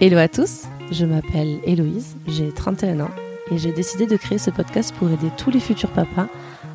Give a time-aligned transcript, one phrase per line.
[0.00, 3.10] Hello à tous, je m'appelle Héloïse, j'ai 31 ans
[3.50, 6.28] et j'ai décidé de créer ce podcast pour aider tous les futurs papas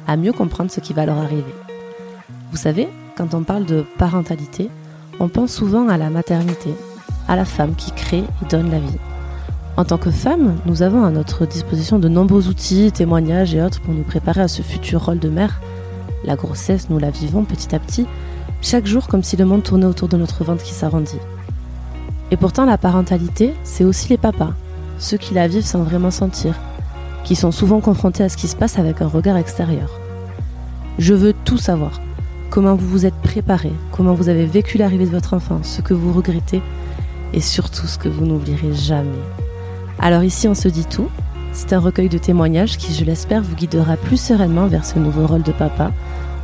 [0.07, 1.55] à mieux comprendre ce qui va leur arriver.
[2.51, 4.69] Vous savez, quand on parle de parentalité,
[5.21, 6.71] on pense souvent à la maternité,
[7.29, 8.97] à la femme qui crée et donne la vie.
[9.77, 13.79] En tant que femme, nous avons à notre disposition de nombreux outils, témoignages et autres
[13.79, 15.61] pour nous préparer à ce futur rôle de mère.
[16.25, 18.05] La grossesse, nous la vivons petit à petit,
[18.61, 21.19] chaque jour comme si le monde tournait autour de notre ventre qui s'arrondit.
[22.33, 24.53] Et pourtant, la parentalité, c'est aussi les papas,
[24.97, 26.55] ceux qui la vivent sans vraiment sentir,
[27.23, 29.99] qui sont souvent confrontés à ce qui se passe avec un regard extérieur.
[30.97, 32.01] Je veux tout savoir.
[32.49, 35.93] Comment vous vous êtes préparé, comment vous avez vécu l'arrivée de votre enfant, ce que
[35.93, 36.63] vous regrettez
[37.33, 39.11] et surtout ce que vous n'oublierez jamais.
[39.99, 41.09] Alors ici, on se dit tout.
[41.51, 45.27] C'est un recueil de témoignages qui, je l'espère, vous guidera plus sereinement vers ce nouveau
[45.27, 45.91] rôle de papa,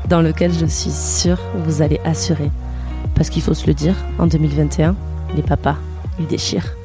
[0.07, 2.51] dans lequel je suis sûre vous allez assurer.
[3.15, 4.95] Parce qu'il faut se le dire, en 2021,
[5.35, 5.77] les papas,
[6.19, 6.75] ils déchirent.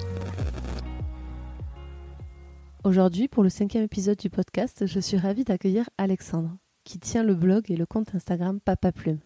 [2.84, 6.54] Aujourd'hui, pour le cinquième épisode du podcast, je suis ravie d'accueillir Alexandre,
[6.84, 9.20] qui tient le blog et le compte Instagram Papa Plume.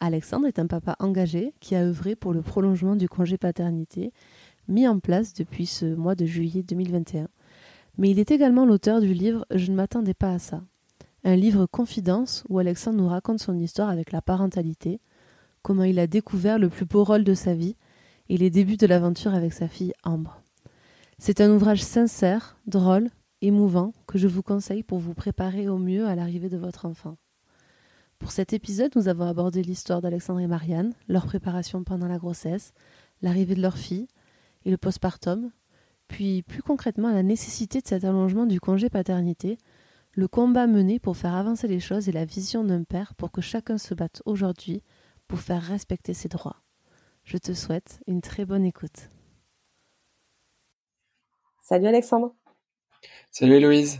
[0.00, 4.12] Alexandre est un papa engagé qui a œuvré pour le prolongement du congé paternité
[4.68, 7.28] mis en place depuis ce mois de juillet 2021.
[7.96, 10.62] Mais il est également l'auteur du livre Je ne m'attendais pas à ça.
[11.24, 15.00] Un livre confidence où Alexandre nous raconte son histoire avec la parentalité,
[15.62, 17.76] comment il a découvert le plus beau rôle de sa vie
[18.28, 20.42] et les débuts de l'aventure avec sa fille Ambre.
[21.18, 23.10] C'est un ouvrage sincère, drôle,
[23.40, 27.16] émouvant que je vous conseille pour vous préparer au mieux à l'arrivée de votre enfant.
[28.18, 32.72] Pour cet épisode, nous avons abordé l'histoire d'Alexandre et Marianne, leur préparation pendant la grossesse,
[33.22, 34.08] l'arrivée de leur fille
[34.64, 35.50] et le postpartum,
[36.08, 39.58] puis plus concrètement la nécessité de cet allongement du congé paternité,
[40.12, 43.42] le combat mené pour faire avancer les choses et la vision d'un père pour que
[43.42, 44.82] chacun se batte aujourd'hui
[45.28, 46.62] pour faire respecter ses droits.
[47.26, 49.10] Je te souhaite une très bonne écoute.
[51.60, 52.32] Salut Alexandre.
[53.32, 53.98] Salut Héloïse.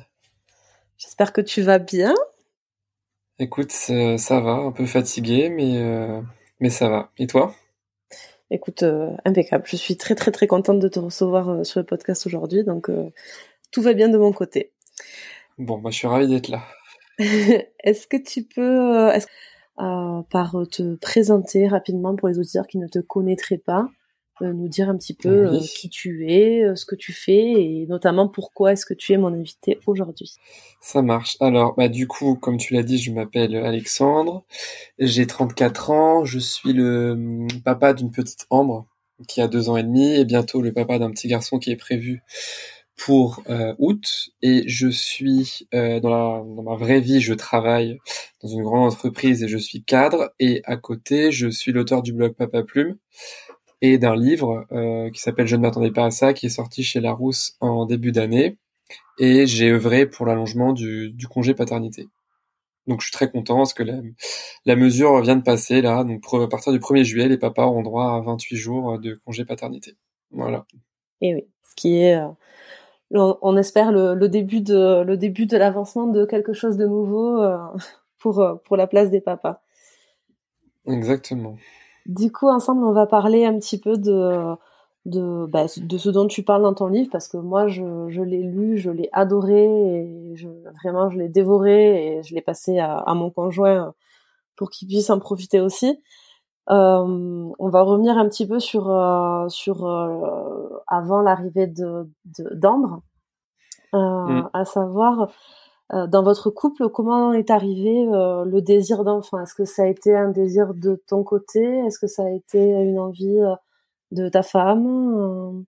[0.96, 2.14] J'espère que tu vas bien.
[3.40, 6.22] Écoute, ça va, un peu fatigué, mais, euh,
[6.60, 7.10] mais ça va.
[7.18, 7.52] Et toi?
[8.52, 9.64] Écoute, euh, impeccable.
[9.66, 12.88] Je suis très très très contente de te recevoir euh, sur le podcast aujourd'hui, donc
[13.72, 14.70] tout va bien de mon côté.
[15.58, 16.62] Bon, moi je suis ravie d'être là.
[17.18, 19.10] est-ce que tu peux,
[19.76, 23.88] par te présenter rapidement pour les auditeurs qui ne te connaîtraient pas,
[24.42, 27.52] euh, nous dire un petit peu euh, qui tu es, euh, ce que tu fais
[27.52, 30.34] et notamment pourquoi est-ce que tu es mon invité aujourd'hui.
[30.78, 31.38] Ça marche.
[31.40, 34.44] Alors, bah, du coup, comme tu l'as dit, je m'appelle Alexandre,
[34.98, 38.86] j'ai 34 ans, je suis le hum, papa d'une petite Ambre
[39.26, 41.76] qui a deux ans et demi et bientôt le papa d'un petit garçon qui est
[41.76, 42.22] prévu
[42.96, 43.42] pour
[43.78, 47.98] août et je suis dans, la, dans ma vraie vie, je travaille
[48.42, 52.12] dans une grande entreprise et je suis cadre et à côté, je suis l'auteur du
[52.12, 52.96] blog Papa Plume
[53.82, 56.82] et d'un livre euh, qui s'appelle Je ne m'attendais pas à ça, qui est sorti
[56.82, 58.58] chez Larousse en début d'année.
[59.18, 62.08] Et j'ai œuvré pour l'allongement du, du, congé paternité.
[62.86, 64.00] Donc je suis très content parce que la,
[64.64, 66.04] la mesure vient de passer là.
[66.04, 69.44] Donc à partir du 1er juillet, les papas auront droit à 28 jours de congé
[69.44, 69.94] paternité.
[70.30, 70.66] Voilà.
[71.20, 72.28] Et oui, ce qui est, euh,
[73.12, 77.40] on espère le, le, début de le début de l'avancement de quelque chose de nouveau
[77.40, 77.56] euh,
[78.18, 79.60] pour pour la place des papas.
[80.86, 81.56] Exactement.
[82.06, 84.54] Du coup, ensemble, on va parler un petit peu de,
[85.06, 88.22] de, bah, de ce dont tu parles dans ton livre, parce que moi, je, je
[88.22, 90.48] l'ai lu, je l'ai adoré, et je,
[90.82, 93.94] vraiment, je l'ai dévoré, et je l'ai passé à, à, mon conjoint
[94.56, 96.00] pour qu'il puisse en profiter aussi.
[96.68, 102.08] Euh, on va revenir un petit peu sur, euh, sur euh, avant l'arrivée de
[102.52, 103.02] d'Ambre,
[103.92, 104.42] mmh.
[104.52, 105.28] à savoir
[105.94, 109.86] euh, dans votre couple, comment est arrivé euh, le désir d'enfant Est-ce que ça a
[109.86, 111.62] été un désir de ton côté?
[111.86, 113.54] Est-ce que ça a été une envie euh,
[114.10, 115.64] de ta femme?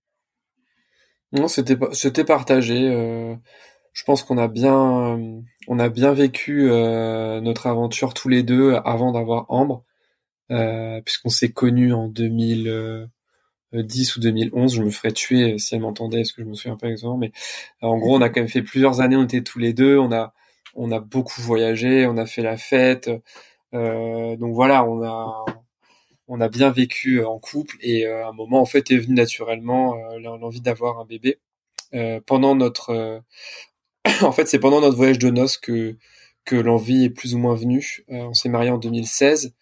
[1.33, 3.39] Non, c'était c'était partagé.
[3.93, 5.21] je pense qu'on a bien
[5.69, 9.85] on a bien vécu notre aventure tous les deux avant d'avoir Ambre,
[11.05, 13.09] puisqu'on s'est connus en 2000.
[13.73, 16.55] 10 ou 2011, je me ferais tuer euh, si elle m'entendait, est-ce que je me
[16.55, 17.33] souviens pas exactement, mais
[17.83, 19.99] euh, en gros, on a quand même fait plusieurs années, on était tous les deux,
[19.99, 20.33] on a,
[20.75, 23.11] on a beaucoup voyagé, on a fait la fête,
[23.75, 25.45] euh, donc voilà, on a,
[26.29, 29.97] on a bien vécu en couple et à un moment, en fait, est venu naturellement
[30.19, 31.39] l'envie d'avoir un bébé.
[32.27, 33.23] pendant notre,
[34.23, 35.97] en fait, c'est pendant notre voyage de noces que
[36.45, 38.05] que l'envie est plus ou moins venue.
[38.09, 39.55] on s'est marié en 2016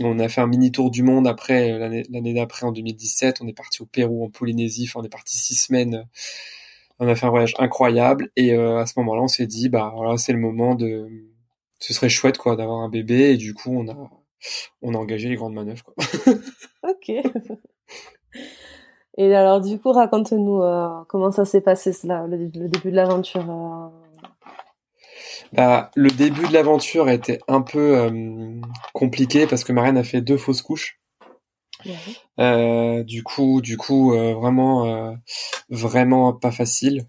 [0.00, 3.40] on a fait un mini tour du monde après euh, l'année d'après en 2017.
[3.40, 4.86] On est parti au Pérou, en Polynésie.
[4.88, 6.06] Enfin, on est parti six semaines.
[6.98, 8.30] On a fait un voyage incroyable.
[8.36, 11.08] Et euh, à ce moment-là, on s'est dit, bah voilà, c'est le moment de.
[11.78, 13.32] Ce serait chouette quoi d'avoir un bébé.
[13.32, 14.10] Et du coup, on a
[14.82, 15.84] on a engagé les grandes manœuvres.
[15.84, 15.94] Quoi.
[16.90, 17.12] ok.
[19.16, 20.60] Et alors, du coup, raconte-nous
[21.08, 23.92] comment ça s'est passé, cela, le, début de l'aventure.
[25.54, 28.10] Bah, le début de l'aventure était un peu
[28.92, 30.98] compliqué parce que Marianne a fait deux fausses couches.
[32.38, 35.12] Euh, du coup, du coup, euh, vraiment, euh,
[35.68, 37.04] vraiment pas facile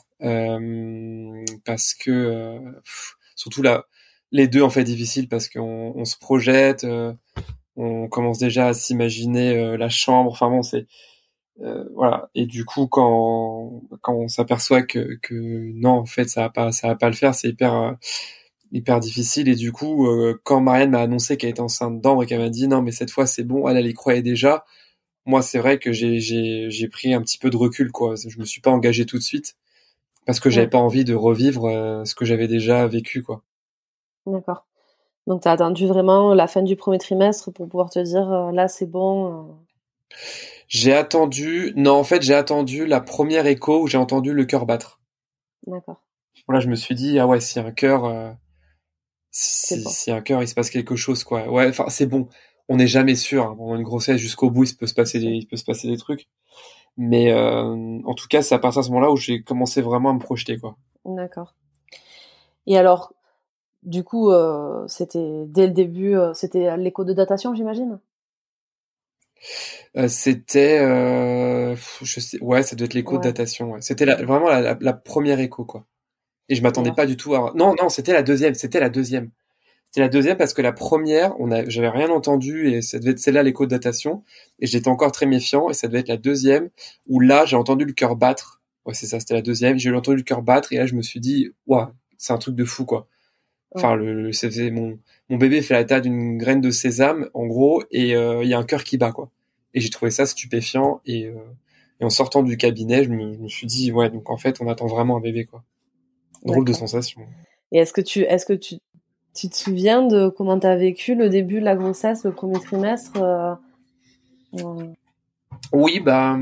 [1.66, 2.60] parce que
[3.36, 3.86] surtout là,
[4.32, 6.86] les deux en fait difficiles parce qu'on on se projette,
[7.76, 10.32] on commence déjà à s'imaginer la chambre.
[10.32, 10.88] Enfin bon, c'est
[11.94, 12.30] voilà.
[12.36, 15.34] Et du coup, quand quand on s'aperçoit que que
[15.74, 17.98] non, en fait, ça va pas, ça va pas le faire, c'est hyper
[18.72, 19.48] hyper difficile.
[19.50, 22.50] Et du coup euh, quand Marianne m'a annoncé qu'elle était enceinte d'Ambre et qu'elle m'a
[22.50, 24.66] dit non mais cette fois c'est bon elle elle y croyait déjà
[25.26, 28.16] moi c'est vrai que j'ai j'ai j'ai pris un petit peu de recul quoi.
[28.16, 29.56] Je me suis pas engagé tout de suite
[30.26, 33.44] parce que j'avais pas envie de revivre euh, ce que j'avais déjà vécu quoi.
[34.26, 34.66] D'accord.
[35.28, 38.52] Donc tu as attendu vraiment la fin du premier trimestre pour pouvoir te dire euh,
[38.52, 39.56] là c'est bon
[40.68, 44.66] j'ai attendu non en fait j'ai attendu la première écho où j'ai entendu le cœur
[44.66, 45.00] battre.
[45.68, 46.02] D'accord.
[46.48, 48.36] Voilà je me suis dit ah ouais si un cœur
[49.32, 51.50] si, un cœur il se passe quelque chose quoi.
[51.50, 52.30] Ouais enfin c'est bon.
[52.68, 53.56] On n'est jamais sûr hein.
[53.58, 55.98] pendant une grossesse jusqu'au bout il peut se passer des, il peut se passer des
[55.98, 56.28] trucs.
[56.98, 60.10] Mais euh, en tout cas c'est à partir de ce moment-là où j'ai commencé vraiment
[60.10, 60.78] à me projeter quoi.
[61.04, 61.54] D'accord.
[62.66, 63.14] Et alors
[63.84, 68.00] du coup euh, c'était dès le début euh, c'était l'écho de datation j'imagine?
[70.08, 73.82] C'était je sais ouais ça doit être l'écho de datation ouais.
[73.82, 75.86] c'était vraiment la, la première écho quoi
[76.50, 77.54] et je m'attendais pas du tout à.
[77.56, 78.54] Non, non, c'était la deuxième.
[78.54, 79.32] C'était la deuxième.
[79.86, 83.12] C'était la deuxième parce que la première, on a, j'avais rien entendu et ça devait
[83.12, 84.24] être celle-là l'écho de datation
[84.60, 86.70] et j'étais encore très méfiant et ça devait être la deuxième
[87.08, 88.62] où là j'ai entendu le cœur battre.
[88.86, 89.80] Ouais, c'est ça, c'était la deuxième.
[89.80, 92.56] J'ai entendu le cœur battre et là je me suis dit, waouh, c'est un truc
[92.56, 93.08] de fou quoi.
[93.76, 94.98] Enfin, le, c'est mon
[95.30, 98.54] mon bébé fait la taille d'une graine de sésame en gros et euh, il y
[98.54, 99.32] a un cœur qui bat quoi.
[99.74, 101.36] Et j'ai trouvé ça stupéfiant et, euh,
[102.00, 104.62] et en sortant du cabinet, je me, je me suis dit ouais donc en fait
[104.62, 105.64] on attend vraiment un bébé quoi.
[106.44, 107.22] Drôle de sensation.
[107.72, 108.76] Et est-ce que tu, est-ce que tu,
[109.34, 112.60] tu te souviens de comment tu as vécu le début de la grossesse, le premier
[112.60, 113.56] trimestre euh,
[114.60, 114.94] euh?
[115.74, 116.38] Oui, bah,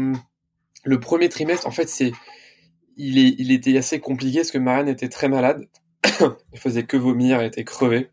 [0.84, 2.12] le premier trimestre, en fait, c'est,
[2.98, 5.68] il, est, il était assez compliqué parce que Marianne était très malade.
[6.54, 8.10] elle faisait que vomir, elle était crevée.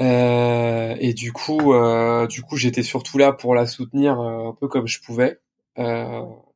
[0.00, 1.72] Euh, et du coup,
[2.28, 5.40] du coup, j'étais surtout là pour la soutenir un peu comme je pouvais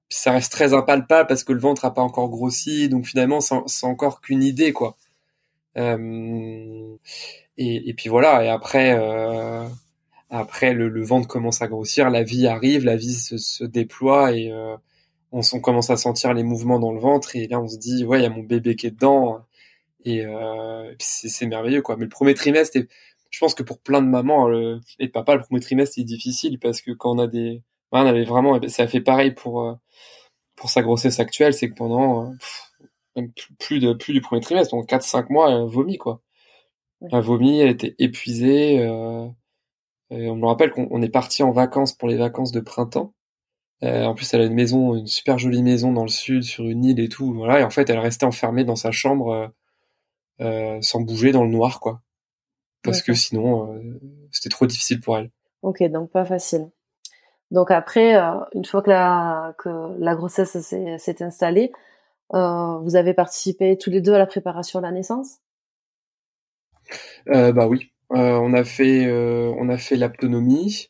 [0.09, 3.87] ça reste très impalpable parce que le ventre a pas encore grossi, donc finalement c'est
[3.87, 4.97] encore qu'une idée quoi.
[5.77, 6.97] Euh,
[7.57, 9.67] et, et, puis voilà, et après euh,
[10.31, 14.51] après le, ventre commence à grossir, la vie arrive, la vie se, se déploie et
[14.51, 14.77] euh,
[15.33, 18.05] on, on, commence à sentir les mouvements dans le ventre et là on se dit
[18.05, 19.41] ouais il y a mon bébé qui est dedans
[20.05, 21.97] et, euh, c'est merveilleux quoi.
[21.97, 22.79] Mais le premier trimestre,
[23.31, 24.51] je pense que pour plein de mamans
[24.99, 27.99] et de papa le premier trimestre est difficile parce que quand on a des on
[28.07, 29.75] avait vraiment ça a fait pareil pour euh,
[30.57, 32.33] pour sa grossesse actuelle, c'est que pendant
[33.19, 33.27] euh,
[33.59, 36.23] plus de plus du premier trimestre, donc 4-5 mois, elle vomit quoi.
[37.13, 38.81] Elle vomit, elle était épuisée.
[38.81, 39.29] Euh,
[40.11, 43.15] on me rappelle qu'on est parti en vacances pour les vacances de printemps.
[43.83, 46.65] Euh, en plus, elle a une maison, une super jolie maison dans le sud, sur
[46.65, 47.33] une île et tout.
[47.35, 49.53] Voilà, et en fait, elle restait enfermée dans sa chambre,
[50.41, 52.03] euh, sans bouger dans le noir, quoi.
[52.83, 53.81] Parce que sinon,
[54.31, 55.31] c'était trop difficile pour elle.
[55.63, 56.71] Ok, donc pas facile.
[57.51, 61.73] Donc après, euh, une fois que la, que la grossesse s'est installée,
[62.35, 65.39] euh, vous avez participé tous les deux à la préparation de la naissance?
[67.29, 70.89] Euh, Bah oui, euh, on a fait, euh, on a fait l'aptonomie,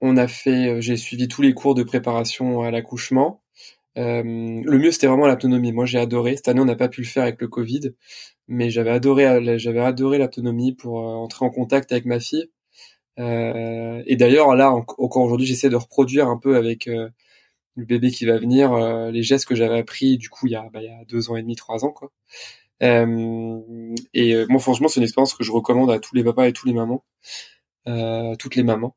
[0.00, 3.42] on a fait, j'ai suivi tous les cours de préparation à l'accouchement.
[3.96, 5.72] le mieux c'était vraiment l'aptonomie.
[5.72, 6.36] Moi j'ai adoré.
[6.36, 7.92] Cette année on n'a pas pu le faire avec le Covid,
[8.48, 12.50] mais j'avais adoré, j'avais adoré l'aptonomie pour entrer en contact avec ma fille.
[13.18, 17.08] Euh, et d'ailleurs, là, encore aujourd'hui, j'essaie de reproduire un peu avec euh,
[17.76, 20.56] le bébé qui va venir euh, les gestes que j'avais appris du coup il y
[20.56, 22.10] a, bah, deux ans et demi, trois ans, quoi.
[22.80, 26.66] et moi, franchement, c'est une expérience que je recommande à tous les papas et tous
[26.66, 27.04] les mamans,
[28.38, 28.96] toutes les mamans.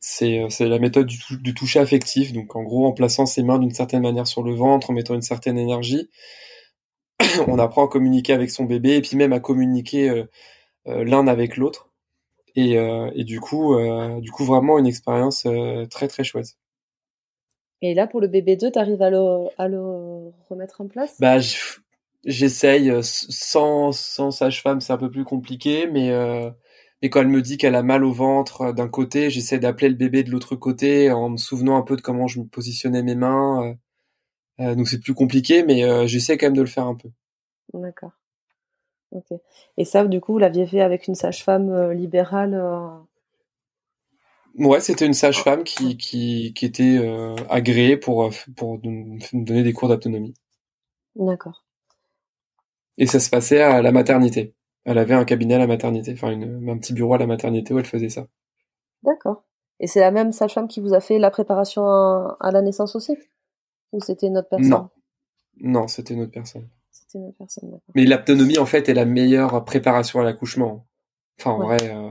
[0.00, 2.32] C'est c'est la méthode du, du toucher affectif.
[2.32, 5.14] Donc, en gros, en plaçant ses mains d'une certaine manière sur le ventre, en mettant
[5.14, 6.10] une certaine énergie,
[7.48, 10.24] on apprend à communiquer avec son bébé et puis même à communiquer
[10.86, 11.90] l'un avec l'autre.
[12.56, 16.56] Et, euh, et du coup, euh, du coup, vraiment une expérience euh, très très chouette.
[17.82, 21.14] Et là, pour le bébé 2, tu arrives à le, à le remettre en place?
[21.20, 21.36] Bah,
[22.24, 26.10] j'essaye sans, sans sage-femme, c'est un peu plus compliqué, mais
[27.06, 29.88] euh, mais quand elle me dit qu'elle a mal au ventre d'un côté, j'essaie d'appeler
[29.88, 33.02] le bébé de l'autre côté en me souvenant un peu de comment je me positionnais
[33.02, 33.76] mes mains.
[34.60, 37.10] Euh, donc c'est plus compliqué, mais j'essaie quand même de le faire un peu.
[37.74, 38.12] D'accord.
[39.76, 42.88] Et ça, du coup, vous l'aviez fait avec une sage-femme euh, libérale euh
[44.58, 49.74] Ouais, c'était une sage-femme qui, qui, qui était euh, agréée pour, pour nous donner des
[49.74, 50.32] cours d'autonomie.
[51.14, 51.66] D'accord.
[52.96, 54.54] Et ça se passait à la maternité.
[54.86, 57.74] Elle avait un cabinet à la maternité, enfin une, un petit bureau à la maternité
[57.74, 58.28] où elle faisait ça.
[59.02, 59.42] D'accord.
[59.80, 63.18] Et c'est la même sage-femme qui vous a fait la préparation à, la naissance aussi?
[63.92, 64.70] Ou c'était une autre personne?
[64.70, 64.88] Non.
[65.58, 66.68] Non, c'était une autre personne.
[66.90, 67.92] C'était une autre personne, d'accord.
[67.94, 70.86] Mais l'autonomie, en fait, est la meilleure préparation à l'accouchement.
[71.38, 72.10] Enfin, en vrai, euh,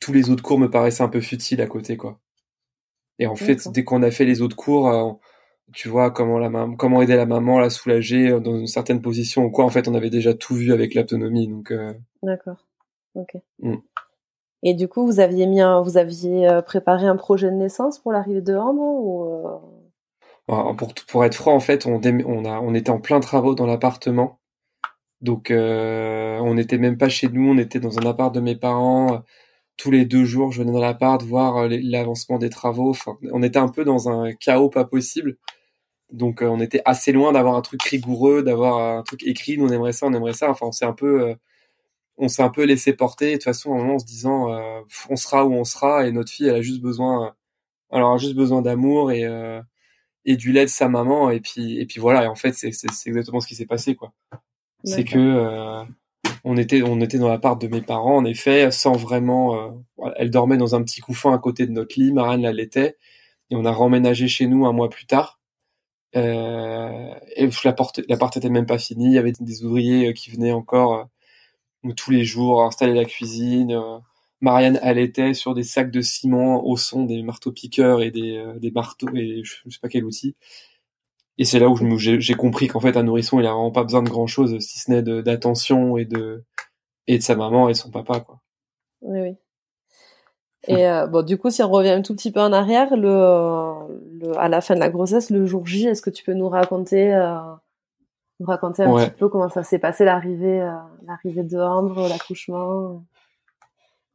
[0.00, 2.18] tous les autres cours me paraissaient un peu futiles à côté, quoi.
[3.18, 5.12] Et en fait, dès qu'on a fait les autres cours, euh,
[5.72, 8.66] tu vois comment la maman, comment aider la maman à la soulager euh, dans une
[8.66, 9.64] certaine position ou quoi.
[9.64, 11.72] En fait, on avait déjà tout vu avec l'autonomie, donc.
[12.22, 12.66] D'accord.
[13.14, 13.36] Ok.
[13.60, 13.76] Mm.
[14.62, 18.42] Et du coup, vous aviez mis, vous aviez préparé un projet de naissance pour l'arrivée
[18.42, 23.00] de Ambre ou pour, pour être franc, en fait, on, on, a, on était en
[23.00, 24.40] plein travaux dans l'appartement.
[25.20, 28.56] Donc, euh, on n'était même pas chez nous, on était dans un appart de mes
[28.56, 29.22] parents.
[29.76, 32.90] Tous les deux jours, je venais dans l'appart voir euh, l'avancement des travaux.
[32.90, 35.36] Enfin, on était un peu dans un chaos pas possible.
[36.12, 39.58] Donc, euh, on était assez loin d'avoir un truc rigoureux, d'avoir un truc écrit.
[39.58, 40.50] Nous, on aimerait ça, on aimerait ça.
[40.50, 41.34] Enfin, on s'est un peu,
[42.18, 43.32] on s'est un peu laissé porter.
[43.32, 44.48] De toute façon, en se disant,
[45.08, 47.34] on sera où on sera, et notre fille, elle a juste besoin,
[47.90, 49.24] elle a juste besoin d'amour et
[50.24, 52.72] et du lait de sa maman et puis et puis voilà et en fait c'est
[52.72, 54.12] c'est exactement ce qui s'est passé quoi
[54.84, 55.82] c'est que euh,
[56.44, 59.54] on était on était dans l'appart de mes parents en effet sans vraiment
[59.98, 62.96] euh, elle dormait dans un petit couffin à côté de notre lit Marine la laitait
[63.50, 65.39] et on a remménagé chez nous un mois plus tard
[66.16, 70.30] euh, et l'appart l'appart était même pas fini il y avait des ouvriers euh, qui
[70.30, 71.08] venaient encore
[71.86, 73.80] euh, tous les jours installer la cuisine
[74.40, 78.58] Marianne allaitait sur des sacs de ciment au son des marteaux piqueurs et des, euh,
[78.58, 80.34] des marteaux et je, sais pas quel outil.
[81.38, 84.02] Et c'est là où j'ai compris qu'en fait un nourrisson il a vraiment pas besoin
[84.02, 86.44] de grand chose si ce n'est d'attention et de
[87.06, 88.40] et de sa maman et son papa quoi.
[89.02, 89.36] Oui oui.
[90.66, 94.20] Et euh, bon du coup si on revient un tout petit peu en arrière le,
[94.20, 96.50] le à la fin de la grossesse le jour J est-ce que tu peux nous
[96.50, 97.38] raconter euh,
[98.40, 100.72] nous raconter un petit peu comment ça s'est passé l'arrivée euh,
[101.06, 103.02] l'arrivée de Ambre l'accouchement?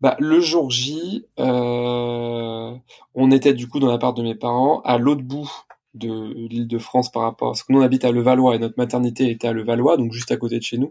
[0.02, 2.76] Bah, le jour J, euh,
[3.16, 5.50] on était du coup dans l'appart de mes parents, à l'autre bout
[5.94, 8.60] de l'île de France par rapport à ce que nous on habite à Levallois et
[8.60, 10.90] notre maternité était à Levallois, donc juste à côté de chez nous.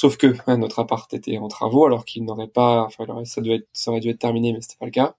[0.00, 3.68] Sauf que notre appart était en travaux alors qu'il n'aurait pas, enfin ça, devait être,
[3.86, 5.14] aurait dû être terminé mais c'était pas le cas.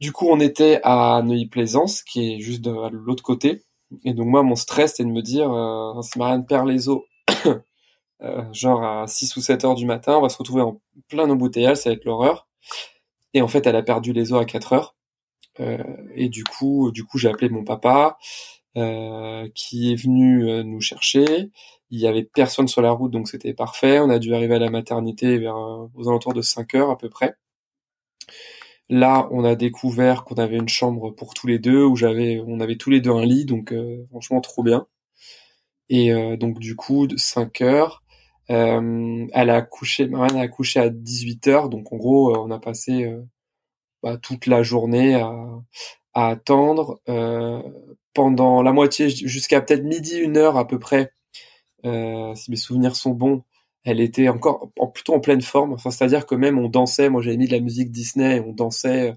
[0.00, 3.62] Du coup on était à Neuilly-Plaisance qui est juste de, l'autre côté.
[4.04, 7.02] Et donc moi mon stress c'était de me dire euh, si Marianne perd les os
[8.22, 11.30] euh, genre à 6 ou 7 heures du matin, on va se retrouver en plein
[11.30, 12.48] embouteillage, ça va être l'horreur.
[13.34, 14.96] Et en fait, elle a perdu les os à 4 heures.
[15.60, 15.78] Euh,
[16.16, 18.18] et du coup, du coup, j'ai appelé mon papa,
[19.54, 21.50] qui est venu nous chercher.
[21.94, 24.00] Il y avait personne sur la route, donc c'était parfait.
[24.00, 27.08] On a dû arriver à la maternité vers aux alentours de 5 heures à peu
[27.08, 27.36] près.
[28.88, 32.60] Là, on a découvert qu'on avait une chambre pour tous les deux, où j'avais, on
[32.60, 33.74] avait tous les deux un lit, donc
[34.10, 34.86] franchement trop bien.
[35.88, 38.04] Et donc du coup, 5 heures,
[38.50, 42.58] euh, elle a accouché, Marianne a accouché à 18h, donc en gros, euh, on a
[42.58, 43.22] passé euh,
[44.02, 45.32] bah, toute la journée à,
[46.14, 47.00] à attendre.
[47.08, 47.62] Euh,
[48.14, 51.12] pendant la moitié, jusqu'à peut-être midi, une heure à peu près,
[51.84, 53.42] si mes souvenirs sont bons,
[53.84, 55.74] elle était encore en, plutôt en pleine forme.
[55.74, 59.14] Enfin, c'est-à-dire que même on dansait, moi j'avais mis de la musique Disney, on dansait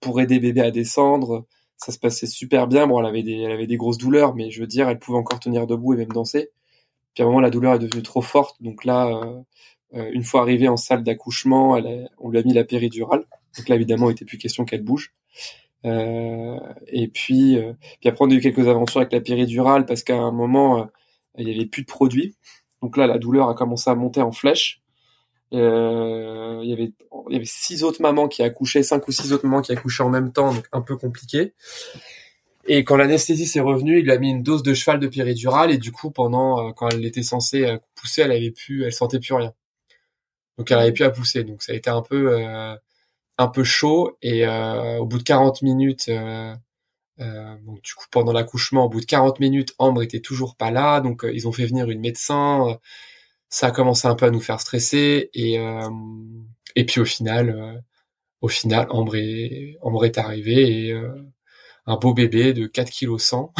[0.00, 1.46] pour aider bébé à descendre.
[1.76, 2.86] Ça se passait super bien.
[2.86, 5.18] Bon, elle avait des, elle avait des grosses douleurs, mais je veux dire, elle pouvait
[5.18, 6.50] encore tenir debout et même danser.
[7.14, 8.62] Puis à un moment, la douleur est devenue trop forte.
[8.62, 9.40] Donc là, euh,
[9.94, 11.78] euh, une fois arrivée en salle d'accouchement,
[12.18, 13.24] on lui a mis la péridurale.
[13.56, 15.14] Donc là, évidemment, il n'était plus question qu'elle bouge.
[15.84, 16.58] Euh,
[16.88, 17.58] et puis,
[18.00, 20.88] puis après, on a eu quelques aventures avec la péridurale parce qu'à un moment,
[21.38, 22.36] il n'y avait plus de produits.
[22.82, 24.82] Donc là, la douleur a commencé à monter en flèche.
[25.52, 26.92] Euh, il y avait
[27.28, 30.02] il y avait six autres mamans qui accouchaient, cinq ou six autres mamans qui accouchaient
[30.02, 31.54] en même temps, donc un peu compliqué.
[32.68, 35.70] Et quand l'anesthésie s'est revenue, il lui a mis une dose de cheval de péridurale
[35.70, 38.92] et du coup, pendant euh, quand elle était censée euh, pousser, elle avait plus, elle
[38.92, 39.52] sentait plus rien.
[40.58, 41.44] Donc elle avait plus à pousser.
[41.44, 42.74] Donc ça a été un peu euh,
[43.38, 46.10] un peu chaud et au bout de 40 minutes,
[47.18, 51.00] donc du coup pendant l'accouchement, au bout de 40 minutes, Ambre était toujours pas là.
[51.00, 52.78] Donc ils ont fait venir une médecin.
[53.48, 55.58] ça a commencé un peu à nous faire stresser et
[56.76, 57.82] et puis au final,
[58.40, 61.02] au final, Ambre est Ambre est arrivée et
[61.86, 63.52] un beau bébé de 4 kg 100.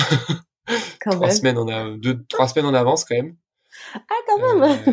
[1.00, 3.36] trois semaines en a, deux, trois semaines en avance quand même.
[3.94, 4.78] Ah quand même.
[4.88, 4.92] Euh,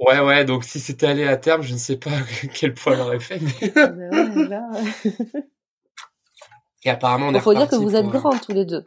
[0.00, 2.10] ouais ouais donc si c'était allé à terme je ne sais pas
[2.54, 3.40] quel poids elle aurait fait.
[3.40, 3.72] Mais...
[6.84, 8.84] Et apparemment on Il faut dire que vous êtes grands tous les deux.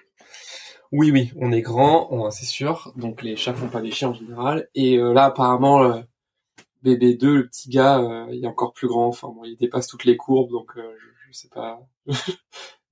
[0.92, 4.14] Oui oui on est grands c'est sûr donc les chats font pas des chiens en
[4.14, 6.02] général et euh, là apparemment euh,
[6.84, 9.08] bébé 2, le petit gars, il est encore plus grand.
[9.08, 10.82] Enfin, bon, il dépasse toutes les courbes, donc je,
[11.30, 11.80] je sais pas.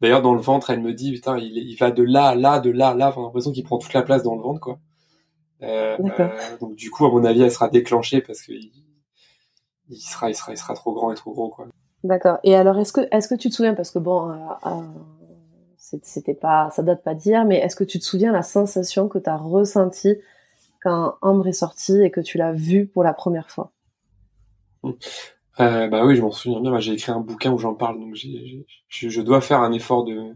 [0.01, 2.59] D'ailleurs, dans le ventre, elle me dit, putain, il, il va de là à là,
[2.59, 3.09] de là à là.
[3.09, 4.79] Enfin, l'impression qu'il prend toute la place dans le ventre, quoi.
[5.61, 5.95] Euh,
[6.59, 8.51] donc du coup, à mon avis, elle sera déclenchée parce que
[9.89, 11.67] il, sera, il sera, il sera trop grand et trop gros, quoi.
[12.03, 12.39] D'accord.
[12.43, 14.81] Et alors, est-ce que, est-ce que tu te souviens, parce que bon, euh, euh,
[15.77, 19.19] c'était pas, ça date pas d'hier, mais est-ce que tu te souviens la sensation que
[19.19, 20.17] tu as ressentie
[20.81, 23.71] quand Ambre est sorti et que tu l'as vu pour la première fois?
[25.59, 26.79] Euh, Bah oui, je m'en souviens bien.
[26.79, 30.33] J'ai écrit un bouquin où j'en parle, donc j'ai, je dois faire un effort de,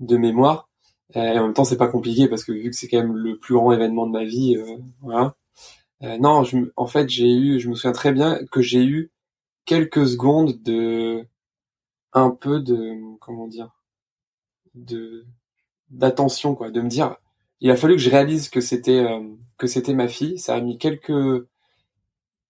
[0.00, 0.68] de mémoire.
[1.14, 3.38] Et en même temps, c'est pas compliqué parce que vu que c'est quand même le
[3.38, 5.34] plus grand événement de ma vie, euh, voilà.
[6.02, 9.10] Euh, non, je, en fait, j'ai eu, je me souviens très bien que j'ai eu
[9.68, 11.26] quelques secondes de,
[12.14, 13.70] un peu de, comment dire,
[14.74, 15.26] de,
[15.90, 17.16] d'attention quoi, de me dire,
[17.60, 19.20] il a fallu que je réalise que c'était, euh,
[19.58, 20.38] que c'était ma fille.
[20.38, 21.46] Ça a mis quelques,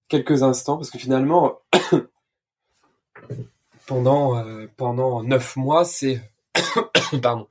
[0.06, 1.58] quelques instants parce que finalement,
[3.86, 6.22] pendant, euh, pendant neuf mois, c'est,
[7.20, 7.48] pardon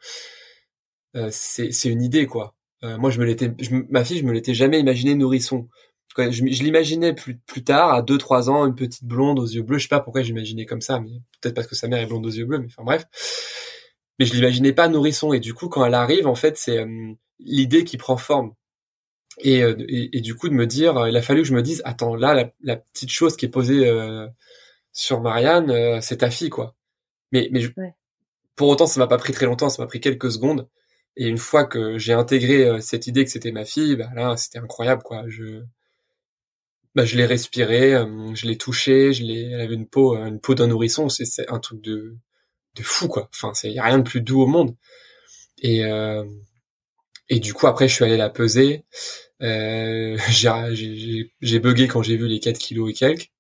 [1.18, 2.54] euh, c'est une idée quoi.
[2.84, 3.54] Moi je me l'étais,
[3.90, 5.68] ma fille je me l'étais jamais imaginé nourrisson.
[6.18, 9.78] Je, je l'imaginais plus, plus tard à 2-3 ans une petite blonde aux yeux bleus.
[9.78, 12.26] Je sais pas pourquoi j'imaginais comme ça, mais peut-être parce que sa mère est blonde
[12.26, 12.60] aux yeux bleus.
[12.60, 13.06] Mais enfin bref.
[14.20, 17.14] Mais je l'imaginais pas nourrisson et du coup quand elle arrive en fait c'est euh,
[17.40, 18.54] l'idée qui prend forme.
[19.40, 22.16] Et, et, du coup de me dire, il a fallu que je me dise, attends
[22.16, 23.88] là la, petite chose qui est posée
[24.94, 26.76] sur Marianne, c'est ta fille quoi.
[27.32, 27.62] Mais mais
[28.56, 30.68] pour autant ça m'a pas pris très longtemps, ça m'a pris quelques secondes.
[31.18, 34.38] Et une fois que j'ai intégré euh, cette idée que c'était ma fille, bah là,
[34.38, 35.24] c'était incroyable, quoi.
[35.28, 35.64] Je,
[36.98, 40.26] bah, je l'ai respiré, euh, je l'ai touché, je l'ai, elle avait une peau, euh,
[40.26, 42.18] une peau d'un nourrisson, c'est un truc de,
[42.76, 43.30] de fou, quoi.
[43.34, 44.76] Enfin, c'est y a rien de plus doux au monde.
[45.62, 45.84] Et
[47.30, 48.86] et du coup, après, je suis allé la peser.
[49.42, 50.18] Euh,
[51.42, 53.32] j'ai bugué quand j'ai vu les 4 kilos et quelques.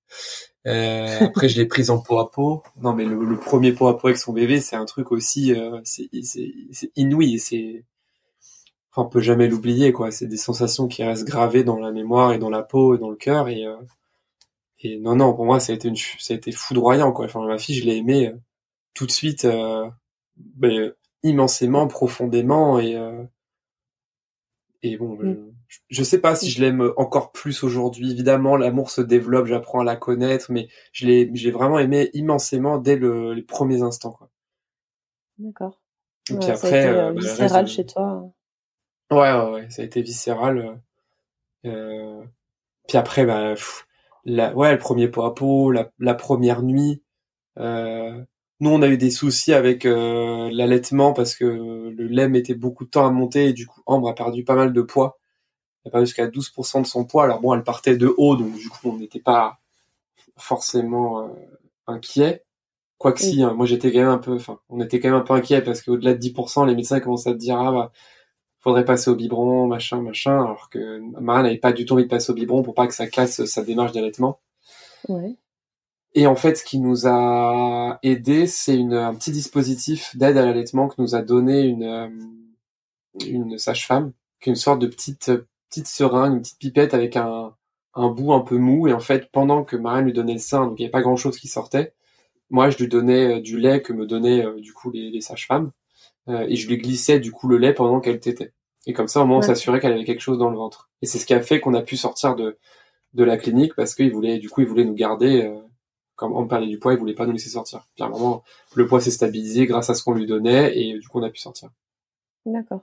[0.66, 2.64] Euh, après, je l'ai prise en peau à peau.
[2.82, 5.80] Non, mais le, premier peau à peau avec son bébé, c'est un truc aussi, euh,
[5.84, 6.10] c'est
[6.96, 7.40] inouï.
[7.40, 7.86] C'est,
[8.98, 10.12] on peut jamais l'oublier, quoi.
[10.12, 13.10] C'est des sensations qui restent gravées dans la mémoire et dans la peau et dans
[13.10, 13.48] le cœur.
[13.50, 13.78] Et, euh,
[14.80, 17.26] et non, non, pour moi, ça a été une, ça a été foudroyant, quoi.
[17.26, 18.38] Enfin, ma fille, je l'ai aimée euh,
[18.94, 19.88] tout de suite, euh,
[20.36, 22.98] ben, immensément, profondément et
[24.84, 25.54] et bon, mm.
[25.90, 28.12] je, sais pas si je l'aime encore plus aujourd'hui.
[28.12, 32.78] Évidemment, l'amour se développe, j'apprends à la connaître, mais je l'ai, j'ai vraiment aimé immensément
[32.78, 34.30] dès le, les premiers instants, quoi.
[35.40, 35.82] D'accord.
[36.30, 38.32] Et puis après, ça a été, euh, bah, viscéral chez toi.
[39.12, 40.82] Ouais, ouais, ouais, ça a été viscéral.
[41.66, 42.24] Euh...
[42.88, 43.56] Puis après, bah,
[44.26, 47.04] la, ouais, le premier pot à pot, la, la première nuit.
[47.60, 48.24] Euh,
[48.62, 52.86] nous, on a eu des soucis avec euh, l'allaitement parce que le lait mettait beaucoup
[52.86, 55.20] de temps à monter et du coup, Ambre a perdu pas mal de poids.
[55.86, 57.26] Elle a perdu jusqu'à 12% de son poids.
[57.26, 59.60] Alors bon, elle partait de haut, donc du coup, on n'était pas
[60.38, 61.30] forcément euh,
[61.88, 62.44] inquiet.
[62.98, 65.24] Quoique si, hein, moi j'étais quand même un peu, enfin, on était quand même un
[65.24, 67.92] peu inquiet parce qu'au-delà de 10%, les médecins commencent à te dire ah bah
[68.60, 72.10] faudrait passer au biberon, machin, machin, alors que Marianne n'avait pas du tout envie de
[72.10, 74.40] passer au biberon pour pas que ça casse sa démarche d'allaitement.
[75.08, 75.36] Ouais.
[76.16, 80.88] Et en fait, ce qui nous a aidé, c'est un petit dispositif d'aide à l'allaitement
[80.88, 82.10] que nous a donné une, euh,
[83.26, 85.32] une sage-femme, qui est une sorte de petite,
[85.70, 87.54] petite seringue, une petite pipette avec un,
[87.94, 88.88] un bout un peu mou.
[88.88, 91.02] Et en fait, pendant que Marianne lui donnait le sein, donc il n'y avait pas
[91.02, 91.94] grand-chose qui sortait,
[92.50, 95.22] moi, je lui donnais euh, du lait que me donnaient euh, du coup les, les
[95.22, 95.72] sages-femmes,
[96.28, 98.54] et je lui glissais du coup le lait pendant qu'elle tétait.
[98.86, 100.90] Et comme ça, au moins, on s'assurait qu'elle avait quelque chose dans le ventre.
[101.02, 102.58] Et c'est ce qui a fait qu'on a pu sortir de,
[103.14, 105.54] de la clinique parce qu'il voulait, du coup, il voulait nous garder
[106.18, 107.86] comme on parlait du poids, il voulait pas nous laisser sortir.
[107.96, 108.44] Puis à un moment,
[108.76, 111.30] le poids s'est stabilisé grâce à ce qu'on lui donnait et du coup on a
[111.30, 111.70] pu sortir.
[112.46, 112.82] D'accord.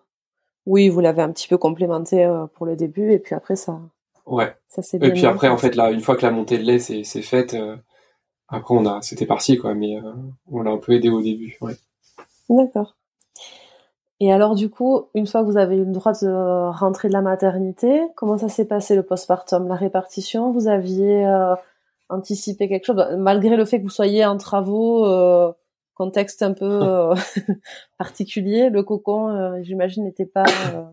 [0.66, 3.80] Oui, vous l'avez un petit peu complémenté euh, pour le début et puis après ça.
[4.24, 4.54] Ouais.
[4.68, 5.02] Ça c'est.
[5.02, 7.54] Et puis après, en fait, là, une fois que la montée de lait c'est faite,
[7.54, 7.76] euh,
[8.48, 10.12] après on a, c'était parti quoi, mais euh,
[10.50, 11.58] on l'a un peu aidé au début.
[11.60, 11.74] Ouais.
[12.48, 12.96] D'accord.
[14.20, 17.12] Et alors du coup, une fois que vous avez eu le droit de rentrer de
[17.12, 20.52] la maternité, comment ça s'est passé le postpartum, la répartition?
[20.52, 21.26] Vous aviez
[22.08, 25.52] anticiper quelque chose, bah, malgré le fait que vous soyez en travaux, euh,
[25.94, 27.14] contexte un peu euh,
[27.98, 30.44] particulier, le cocon, euh, j'imagine, n'était pas.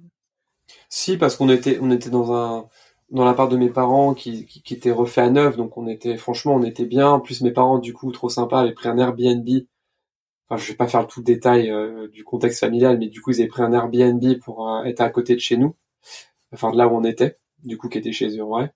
[0.88, 2.67] Si, parce qu'on était, on était dans un,
[3.10, 6.15] dans la part de mes parents qui, qui, était refait à neuf, donc on était,
[6.17, 7.10] franchement, on était bien.
[7.10, 9.47] En plus, mes parents, du coup, trop sympa, avaient pris un Airbnb.
[10.51, 11.71] Enfin, je vais pas faire tout le détail
[12.11, 15.33] du contexte familial, mais du coup, ils avaient pris un Airbnb pour être à côté
[15.33, 15.75] de chez nous,
[16.53, 18.69] enfin de là où on était du coup qui était chez eux ouais.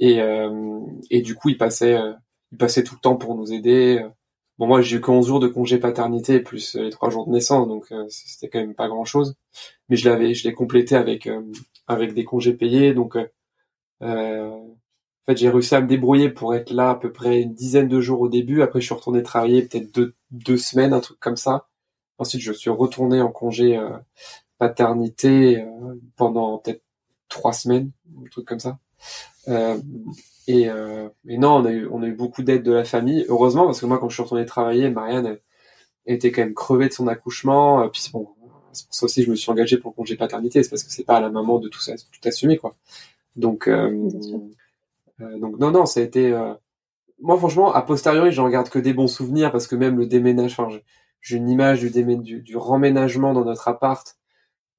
[0.00, 2.12] Et euh, et du coup il passait euh,
[2.52, 4.04] il passait tout le temps pour nous aider.
[4.58, 7.32] Bon moi j'ai eu que 11 jours de congé paternité plus les trois jours de
[7.32, 9.36] naissance donc euh, c'était quand même pas grand chose
[9.88, 11.28] mais je l'avais je l'ai complété avec
[11.86, 13.16] avec des congés payés donc
[14.00, 14.60] enfin
[15.28, 18.00] fait, j'ai réussi à me débrouiller pour être là à peu près une dizaine de
[18.00, 18.62] jours au début.
[18.62, 21.68] Après, je suis retourné travailler peut-être deux, deux semaines, un truc comme ça.
[22.18, 23.90] Ensuite, je suis retourné en congé euh,
[24.58, 26.82] paternité euh, pendant peut-être
[27.28, 28.78] trois semaines, un truc comme ça.
[29.48, 29.78] Euh,
[30.46, 33.24] et, euh, et, non, on a eu, on a eu beaucoup d'aide de la famille,
[33.28, 35.38] heureusement, parce que moi, quand je suis retourné travailler, Marianne
[36.06, 37.88] était quand même crevée de son accouchement.
[37.90, 38.28] puis bon,
[38.72, 40.84] c'est pour ça aussi que je me suis engagé pour le congé paternité, c'est parce
[40.84, 42.74] que c'est pas à la maman de tout ça, tout assumer, quoi.
[43.36, 44.10] Donc, euh,
[45.18, 46.32] donc non, non, ça a été.
[46.32, 46.54] Euh,
[47.20, 50.68] moi, franchement, a posteriori, j'en garde que des bons souvenirs parce que même le déménagement,
[51.20, 54.16] j'ai une image du, du, du dans notre appart,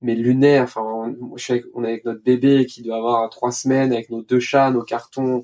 [0.01, 0.63] mais lunaire.
[0.63, 4.21] Enfin, on, je avec, est avec notre bébé qui doit avoir trois semaines, avec nos
[4.21, 5.43] deux chats, nos cartons,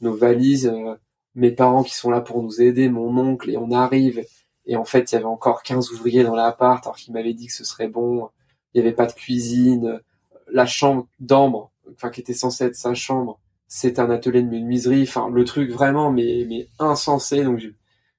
[0.00, 0.94] nos valises, euh,
[1.34, 4.24] mes parents qui sont là pour nous aider, mon oncle, et on arrive.
[4.66, 7.46] Et en fait, il y avait encore 15 ouvriers dans l'appart, alors qu'ils m'avaient dit
[7.46, 8.28] que ce serait bon.
[8.72, 10.00] Il n'y avait pas de cuisine.
[10.48, 15.02] La chambre d'Ambre, enfin, qui était censée être sa chambre, c'est un atelier de menuiserie,
[15.02, 17.44] enfin le truc vraiment mais mais insensé.
[17.44, 17.60] Donc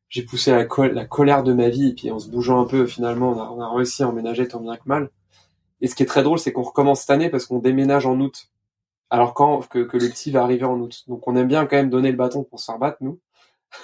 [0.10, 2.86] j'ai poussé la, la colère de ma vie et puis en se bougeant un peu
[2.88, 5.10] finalement on a, on a réussi à emménager tant bien que mal.
[5.82, 8.20] Et ce qui est très drôle c'est qu'on recommence cette année parce qu'on déménage en
[8.20, 8.50] août.
[9.10, 11.04] Alors quand que, que le petit va arriver en août.
[11.08, 13.20] Donc on aime bien quand même donner le bâton pour se faire battre nous.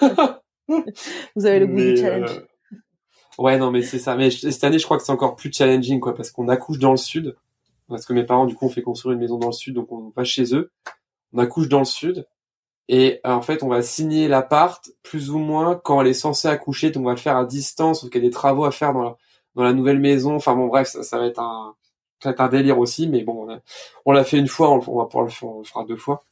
[0.68, 2.30] Vous avez le goût du challenge.
[2.30, 4.16] Euh, ouais non mais c'est ça.
[4.16, 6.90] Mais cette année je crois que c'est encore plus challenging quoi parce qu'on accouche dans
[6.90, 7.36] le sud.
[7.88, 9.90] Parce que mes parents du coup ont fait construire une maison dans le sud donc
[9.92, 10.70] on va chez eux
[11.32, 12.26] on accouche dans le sud.
[12.88, 16.48] Et euh, en fait on va signer l'appart plus ou moins quand elle est censée
[16.48, 16.90] accoucher.
[16.90, 18.92] Donc on va le faire à distance ou qu'il y a des travaux à faire
[18.92, 20.34] dans la nouvelle maison.
[20.36, 21.74] Enfin bon bref ça, va être un
[22.20, 23.08] ça va être un délire aussi.
[23.08, 23.48] Mais bon
[24.04, 24.70] on l'a fait une fois.
[24.70, 26.24] On, va pouvoir le faire on le fera deux fois.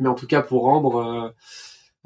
[0.00, 1.30] Mais en tout cas pour rendre euh,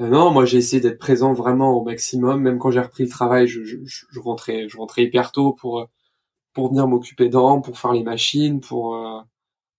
[0.01, 2.43] euh, non moi j'ai essayé d'être présent vraiment au maximum.
[2.43, 5.89] Même quand j'ai repris le travail je, je, je, rentrais je hyper tôt pour
[6.55, 8.97] pour venir m'occuper d'Ambre pour faire les machines pour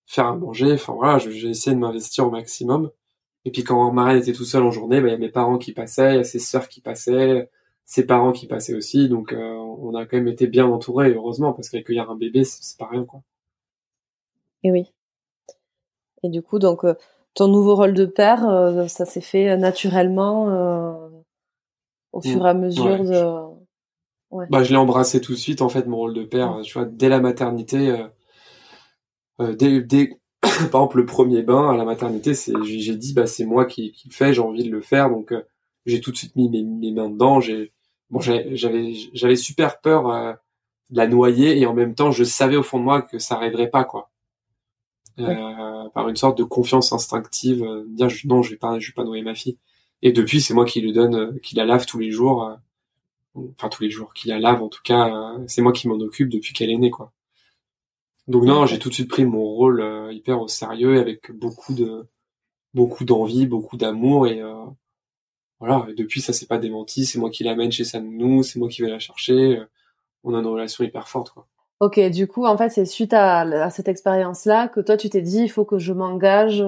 [0.09, 0.73] faire à manger.
[0.73, 2.91] Enfin voilà, j'ai essayé de m'investir au maximum.
[3.45, 5.57] Et puis quand Marianne était tout seul en journée, bah, il y a mes parents
[5.57, 7.49] qui passaient, il y a ses sœurs qui passaient,
[7.85, 9.07] ses parents qui passaient aussi.
[9.07, 12.77] Donc euh, on a quand même été bien entourés, heureusement, parce qu'accueillir un bébé, c'est
[12.77, 13.21] pas rien quoi.
[14.63, 14.91] Et oui.
[16.23, 16.95] Et du coup, donc euh,
[17.33, 21.09] ton nouveau rôle de père, euh, ça s'est fait naturellement
[22.11, 23.59] au fur et à mesure de.
[24.31, 24.45] Ouais.
[24.51, 26.59] Bah, je l'ai embrassé tout de suite en fait mon rôle de père.
[26.63, 28.07] Tu vois, dès la maternité euh,
[29.39, 33.45] dès, dès par exemple le premier bain à la maternité, c'est j'ai dit bah c'est
[33.45, 35.41] moi qui, qui le fais, j'ai envie de le faire, donc euh,
[35.85, 37.39] j'ai tout de suite mis mes, mes mains dedans.
[37.41, 37.71] J'ai
[38.09, 40.33] bon j'avais j'avais super peur euh,
[40.91, 43.35] de la noyer et en même temps je savais au fond de moi que ça
[43.35, 44.09] arriverait pas quoi.
[45.19, 49.03] Euh, par une sorte de confiance instinctive, dire non je vais pas je vais pas
[49.03, 49.57] noyer ma fille.
[50.01, 52.57] Et depuis c'est moi qui lui donne, qui la lave tous les jours,
[53.35, 56.29] enfin tous les jours, qui la lave en tout cas, c'est moi qui m'en occupe
[56.29, 57.11] depuis qu'elle est née quoi.
[58.29, 61.73] Donc non, j'ai tout de suite pris mon rôle euh, hyper au sérieux avec beaucoup
[61.73, 62.07] de
[62.75, 64.65] beaucoup d'envie, beaucoup d'amour et euh,
[65.59, 65.87] voilà.
[65.89, 67.07] Et depuis ça s'est pas démenti.
[67.07, 69.57] C'est moi qui l'amène chez sa nounou, c'est moi qui vais la chercher.
[69.57, 69.65] Euh,
[70.23, 71.47] on a une relation hyper forte quoi.
[71.79, 75.39] Ok, du coup en fait c'est suite à, cette expérience-là que toi tu t'es dit
[75.39, 76.63] il faut que je m'engage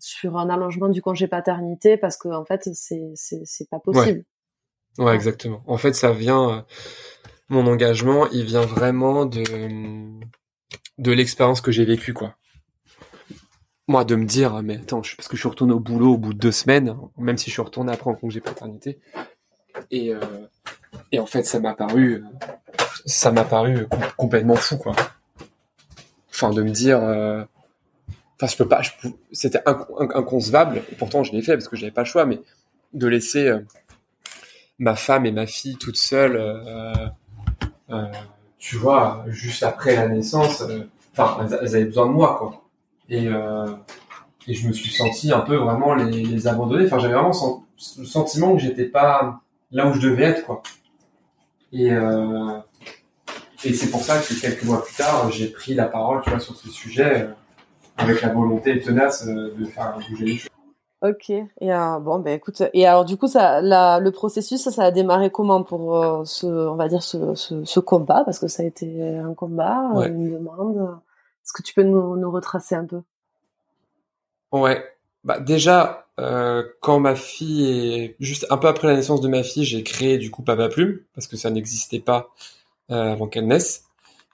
[0.00, 4.24] sur un allongement du congé paternité parce que en fait c'est c'est c'est pas possible.
[4.98, 5.04] Ouais.
[5.04, 5.14] ouais.
[5.14, 5.62] exactement.
[5.66, 6.66] En fait ça vient
[7.48, 9.44] mon engagement il vient vraiment de
[10.98, 12.34] de l'expérience que j'ai vécue, quoi.
[13.86, 16.18] Moi, de me dire, mais attends, je, parce que je suis retourné au boulot au
[16.18, 18.98] bout de deux semaines, même si je suis retourné après en congé paternité.
[19.90, 20.20] Et, euh,
[21.12, 22.22] et en fait, ça m'a paru,
[23.06, 24.94] ça m'a paru complètement fou, quoi.
[26.30, 27.42] Enfin, de me dire, euh,
[28.36, 28.82] enfin, je peux pas,
[29.32, 30.82] c'était inconcevable.
[30.92, 32.40] Et pourtant, je l'ai fait parce que j'avais pas le choix, mais
[32.92, 33.60] de laisser euh,
[34.78, 38.04] ma femme et ma fille toutes seules, euh,
[38.58, 42.62] tu vois, juste après la naissance, euh, enfin, elles, avaient besoin de moi, quoi.
[43.08, 43.72] Et, euh,
[44.46, 46.86] et je me suis senti un peu vraiment les, abandonner.
[46.86, 47.62] Enfin, j'avais vraiment
[47.98, 49.40] le sentiment que j'étais pas
[49.70, 50.62] là où je devais être, quoi.
[51.72, 52.58] Et, euh,
[53.64, 56.40] et c'est pour ça que quelques mois plus tard, j'ai pris la parole, tu vois,
[56.40, 57.28] sur ce sujet,
[57.96, 60.50] avec la volonté tenace de faire bouger les choses.
[61.00, 61.30] Ok.
[61.30, 62.62] Et euh, bon, ben écoute.
[62.72, 66.24] Et alors du coup, ça, la, le processus, ça, ça a démarré comment pour euh,
[66.24, 69.90] ce, on va dire ce, ce, ce, combat, parce que ça a été un combat,
[70.06, 70.98] une demande.
[71.44, 73.00] Est-ce que tu peux nous, nous retracer un peu?
[74.52, 74.84] Ouais.
[75.24, 79.42] Bah déjà, euh, quand ma fille est juste un peu après la naissance de ma
[79.42, 82.30] fille, j'ai créé du coup Papa Plume parce que ça n'existait pas
[82.90, 83.87] euh, avant qu'elle naisse.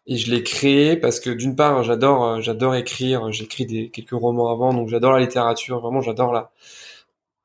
[0.07, 3.33] Et je l'ai créé parce que d'une part, j'adore, euh, j'adore écrire.
[3.33, 5.81] J'écris des quelques romans avant, donc j'adore la littérature.
[5.81, 6.53] Vraiment, j'adore la,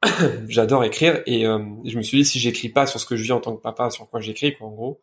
[0.48, 1.22] j'adore écrire.
[1.26, 3.40] Et euh, je me suis dit, si j'écris pas sur ce que je vis en
[3.40, 5.02] tant que papa, sur quoi j'écris, quoi, en gros.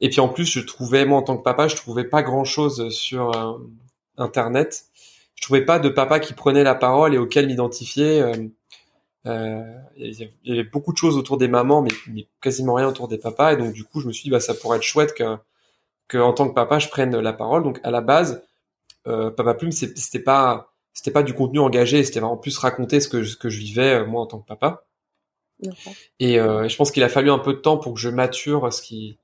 [0.00, 2.44] Et puis en plus, je trouvais, moi en tant que papa, je trouvais pas grand
[2.44, 3.58] chose sur euh,
[4.18, 4.86] Internet.
[5.36, 8.24] je trouvais pas de papa qui prenait la parole et auquel m'identifier.
[9.26, 9.62] Euh,
[9.96, 13.52] il y avait beaucoup de choses autour des mamans, mais, quasiment rien autour des papas.
[13.52, 15.36] Et donc du coup, je me suis dit, bah ça pourrait être chouette que,
[16.12, 17.62] que en tant que papa, je prenne la parole.
[17.62, 18.44] Donc à la base,
[19.06, 23.08] euh, Papa Plume, c'était pas c'était pas du contenu engagé, c'était vraiment plus raconter ce
[23.08, 24.84] que ce que je vivais moi en tant que papa.
[26.18, 28.72] Et euh, je pense qu'il a fallu un peu de temps pour que je mature
[28.72, 29.18] ce qui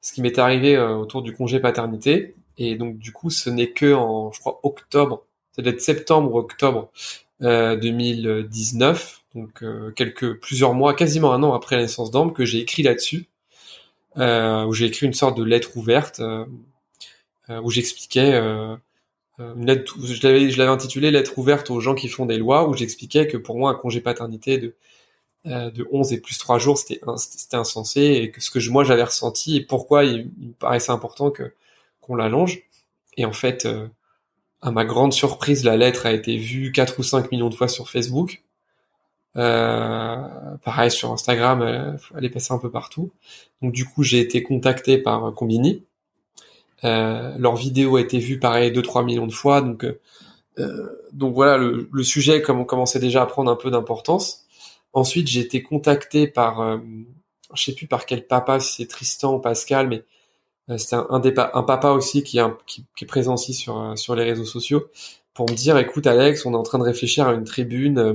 [0.00, 2.34] ce qui m'est arrivé euh, autour du congé paternité.
[2.58, 6.34] Et donc du coup, ce n'est que en je crois octobre, ça doit être septembre
[6.34, 6.90] ou octobre
[7.42, 12.44] euh, 2019, donc euh, quelques plusieurs mois, quasiment un an après la naissance d'Ambre, que
[12.44, 13.29] j'ai écrit là-dessus, euh,
[14.16, 16.20] où j'ai écrit une sorte de lettre ouverte
[17.48, 18.38] où j'expliquais
[19.38, 22.68] une lettre, je l'avais je l'avais intitulé lettre ouverte aux gens qui font des lois,
[22.68, 24.74] où j'expliquais que pour moi un congé paternité de
[25.46, 28.70] euh, de 11 et plus 3 jours, c'était c'était insensé et que ce que je,
[28.70, 31.54] moi j'avais ressenti et pourquoi il, me paraissait important que
[32.02, 32.62] qu'on l'allonge.
[33.16, 33.88] Et en fait, euh,
[34.60, 37.68] à ma grande surprise, la lettre a été vue 4 ou 5 millions de fois
[37.68, 38.42] sur Facebook.
[39.36, 40.16] Euh,
[40.64, 43.10] pareil sur Instagram, elle, est passée un peu partout.
[43.62, 45.84] Donc du coup, j'ai été contacté par Combini.
[46.84, 49.60] Euh, leur vidéo a été vue pareil 2-3 millions de fois.
[49.60, 49.84] Donc
[50.58, 54.46] euh, donc voilà, le, sujet comme on commençait déjà à prendre un peu d'importance.
[54.92, 56.78] Ensuite, j'ai été contacté par, euh,
[57.54, 60.04] je sais plus par quel papa, si c'est Tristan ou Pascal, mais
[60.70, 64.88] euh, c'est un, papa aussi qui, est présent aussi sur, euh, sur les réseaux sociaux,
[65.34, 68.14] pour me dire, écoute Alex, on est en train de réfléchir à une tribune euh,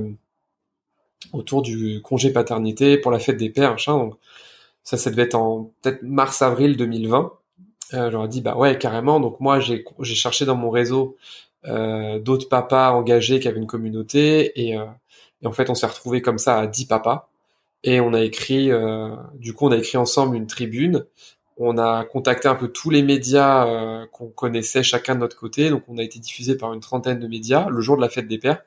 [1.32, 3.96] autour du congé paternité pour la fête des pères, machin.
[3.96, 4.14] Donc
[4.84, 7.32] ça, ça devait être en peut-être mars-avril 2020.
[7.94, 9.20] Euh, J'aurais dit, bah ouais, carrément.
[9.20, 11.16] Donc moi, j'ai cherché dans mon réseau
[11.66, 14.78] euh, d'autres papas engagés qui avaient une communauté et
[15.42, 17.28] et en fait, on s'est retrouvé comme ça à 10 papas.
[17.84, 21.04] Et on a écrit, euh, du coup, on a écrit ensemble une tribune.
[21.58, 25.70] On a contacté un peu tous les médias euh, qu'on connaissait chacun de notre côté.
[25.70, 28.28] Donc, on a été diffusé par une trentaine de médias le jour de la fête
[28.28, 28.62] des pères.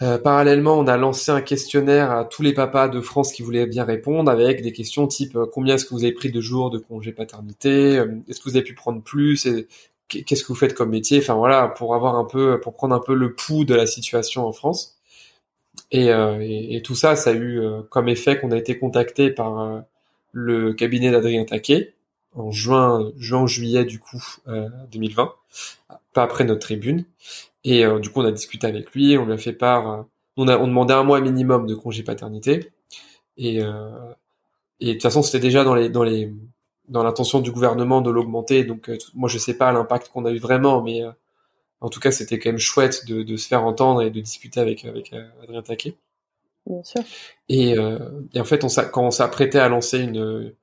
[0.00, 3.66] Euh, parallèlement, on a lancé un questionnaire à tous les papas de France qui voulaient
[3.66, 6.70] bien répondre avec des questions type euh, combien est-ce que vous avez pris de jours
[6.70, 9.66] de congé paternité, euh, est-ce que vous avez pu prendre plus, et
[10.08, 13.00] qu'est-ce que vous faites comme métier, enfin voilà, pour avoir un peu, pour prendre un
[13.00, 14.98] peu le pouls de la situation en France.
[15.94, 19.30] Euh, et, et, tout ça, ça a eu euh, comme effet qu'on a été contacté
[19.30, 19.82] par
[20.32, 21.94] le cabinet d'Adrien Taquet
[22.34, 24.22] en juin, juin juillet du coup
[24.92, 25.34] 2020,
[26.12, 27.04] pas après notre tribune.
[27.64, 30.56] Et du coup, on a discuté avec lui, on lui a fait part, on a
[30.58, 32.72] on demandait un mois minimum de congé paternité.
[33.36, 33.56] Et,
[34.80, 36.32] et de toute façon, c'était déjà dans les dans les
[36.88, 38.64] dans l'intention du gouvernement de l'augmenter.
[38.64, 41.02] Donc moi, je sais pas l'impact qu'on a eu vraiment, mais
[41.80, 44.60] en tout cas, c'était quand même chouette de, de, se faire entendre et de discuter
[44.60, 45.96] avec, avec euh, Adrien Taquet.
[46.66, 47.02] Bien sûr.
[47.48, 47.98] Et, euh,
[48.34, 50.54] et en fait, on quand on s'apprêtait à lancer une,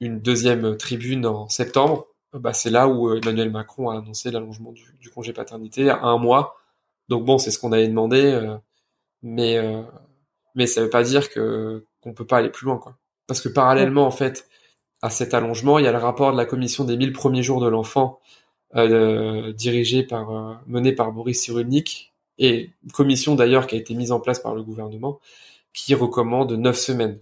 [0.00, 4.72] une deuxième tribune en septembre, bah, c'est là où euh, Emmanuel Macron a annoncé l'allongement
[4.72, 6.56] du, congé paternité à un mois.
[7.08, 8.56] Donc bon, c'est ce qu'on avait demandé, euh,
[9.22, 9.82] mais euh,
[10.54, 12.96] mais ça veut pas dire que qu'on peut pas aller plus loin, quoi.
[13.26, 14.48] Parce que parallèlement, en fait,
[15.02, 17.60] à cet allongement, il y a le rapport de la commission des 1000 premiers jours
[17.60, 18.20] de l'enfant
[18.76, 24.20] euh, dirigé par euh, par Boris Cyrulnik et commission d'ailleurs qui a été mise en
[24.20, 25.20] place par le gouvernement
[25.72, 27.18] qui recommande neuf semaines.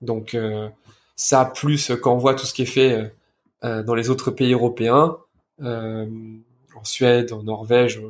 [0.00, 0.36] Donc
[1.16, 3.12] ça plus quand voit tout ce qui est fait
[3.64, 5.16] dans les autres pays européens,
[5.60, 8.02] en Suède, en Norvège,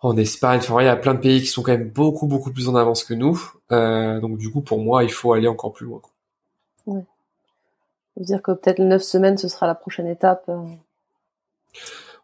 [0.00, 2.50] en Espagne, enfin il y a plein de pays qui sont quand même beaucoup beaucoup
[2.50, 3.40] plus en avance que nous.
[3.70, 6.00] donc du coup pour moi il faut aller encore plus loin.
[6.00, 6.94] Quoi.
[6.94, 7.04] Ouais.
[8.16, 10.50] Dire que peut-être neuf semaines ce sera la prochaine étape.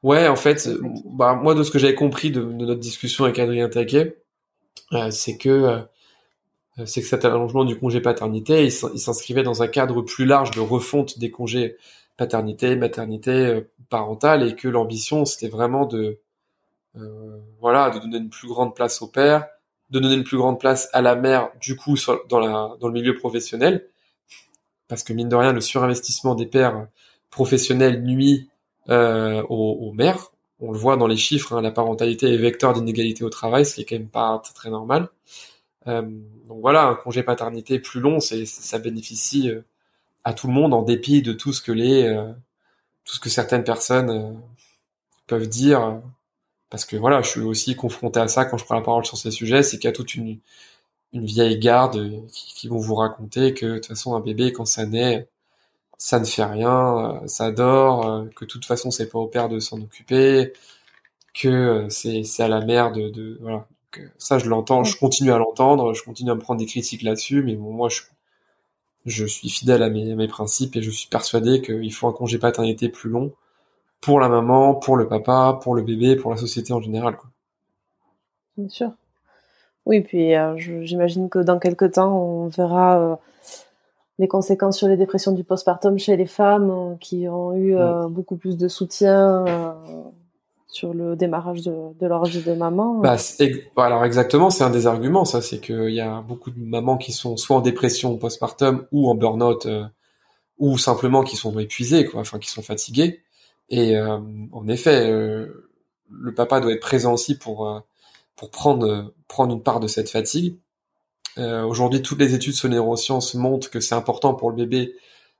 [0.02, 0.68] Ouais, en fait,
[1.04, 4.16] bah, moi, de ce que j'avais compris de, de, notre discussion avec Adrien Taquet,
[4.92, 9.66] euh, c'est que euh, c'est que cet allongement du congé paternité, il s'inscrivait dans un
[9.66, 11.76] cadre plus large de refonte des congés
[12.18, 16.18] paternité, maternité, euh, parentale, et que l'ambition, c'était vraiment de
[16.96, 19.46] euh, voilà, de donner une plus grande place au père,
[19.88, 21.96] de donner une plus grande place à la mère, du coup,
[22.28, 23.88] dans la dans le milieu professionnel,
[24.88, 26.88] parce que mine de rien, le surinvestissement des pères
[27.30, 28.48] professionnels nuit
[28.90, 30.32] euh, aux, mères.
[30.60, 33.74] On le voit dans les chiffres, hein, la parentalité est vecteur d'inégalité au travail, ce
[33.74, 35.08] qui est quand même pas très normal.
[35.86, 36.02] Euh,
[36.48, 39.60] donc voilà, un congé paternité plus long, c'est ça bénéficie euh,
[40.28, 42.32] à tout le monde en dépit de tout ce que les euh,
[43.04, 44.32] tout ce que certaines personnes euh,
[45.26, 46.02] peuvent dire.
[46.70, 49.18] Parce que voilà, je suis aussi confronté à ça quand je prends la parole sur
[49.18, 50.40] ces sujets, c'est qu'il y a toute une,
[51.14, 54.66] une vieille garde qui, qui, vont vous raconter que de toute façon un bébé quand
[54.66, 55.28] ça naît,
[55.98, 59.28] ça ne fait rien, euh, ça dort, euh, que de toute façon c'est pas au
[59.28, 60.52] père de s'en occuper,
[61.34, 63.68] que c'est c'est à la mère de, de voilà.
[64.18, 67.42] Ça je l'entends, je continue à l'entendre, je continue à me prendre des critiques là-dessus,
[67.42, 68.02] mais bon moi je
[69.06, 72.38] je suis fidèle à mes, mes principes et je suis persuadé qu'il faut un congé
[72.38, 73.32] paternité plus long
[74.00, 77.16] pour la maman, pour le papa, pour le bébé, pour la société en général.
[77.16, 77.30] Quoi.
[78.56, 78.90] Bien sûr.
[79.86, 83.16] Oui, puis euh, j'imagine que dans quelques temps, on verra euh,
[84.18, 87.74] les conséquences sur les dépressions du postpartum chez les femmes euh, qui ont eu
[88.10, 89.44] beaucoup plus de soutien
[90.68, 93.00] sur le démarrage de, leur vie de maman.
[93.00, 93.16] Bah,
[93.78, 97.12] alors exactement, c'est un des arguments, ça, c'est qu'il y a beaucoup de mamans qui
[97.12, 99.66] sont soit en dépression postpartum ou en burn-out
[100.58, 103.22] ou simplement qui sont épuisées, quoi, enfin qui sont fatiguées.
[103.70, 104.18] Et euh,
[104.52, 105.70] en effet, euh,
[106.10, 107.80] le papa doit être présent aussi pour euh,
[108.36, 110.58] pour prendre prendre une part de cette fatigue.
[111.36, 114.96] Aujourd'hui, toutes les études sur les neurosciences montrent que c'est important pour le bébé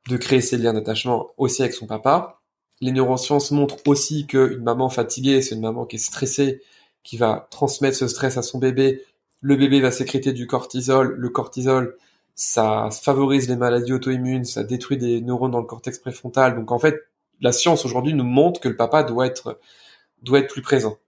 [0.09, 2.38] de créer ces liens d'attachement aussi avec son papa.
[2.81, 6.62] Les neurosciences montrent aussi qu'une maman fatiguée, c'est une maman qui est stressée,
[7.03, 9.05] qui va transmettre ce stress à son bébé.
[9.41, 11.14] Le bébé va sécréter du cortisol.
[11.17, 11.97] Le cortisol,
[12.35, 16.55] ça favorise les maladies auto-immunes, ça détruit des neurones dans le cortex préfrontal.
[16.55, 16.97] Donc en fait,
[17.41, 19.59] la science aujourd'hui nous montre que le papa doit être
[20.23, 20.99] doit être plus présent.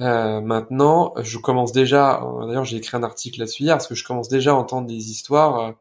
[0.00, 2.22] Euh, maintenant, je commence déjà.
[2.22, 4.86] Euh, d'ailleurs, j'ai écrit un article là-dessus hier parce que je commence déjà à entendre
[4.86, 5.72] des histoires euh,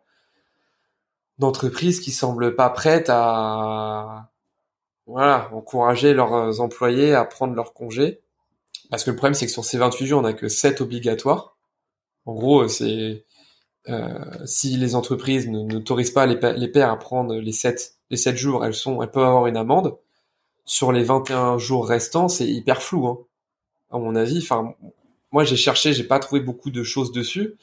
[1.37, 4.29] d'entreprises qui semblent pas prêtes à
[5.09, 8.21] voilà encourager leurs employés à prendre leur congé.
[8.89, 11.57] Parce que le problème, c'est que sur ces 28 jours, on n'a que 7 obligatoires.
[12.25, 13.25] En gros, c'est
[13.89, 18.35] euh, si les entreprises n'autorisent pas les, les, pères à prendre les 7 les 7
[18.37, 19.97] jours, elles sont elles peuvent avoir une amende.
[20.65, 23.19] Sur les 21 jours restants, c'est hyper flou hein,
[23.91, 24.39] à mon avis.
[24.39, 24.75] Enfin
[25.31, 27.55] moi j'ai cherché, j'ai pas trouvé beaucoup de choses dessus,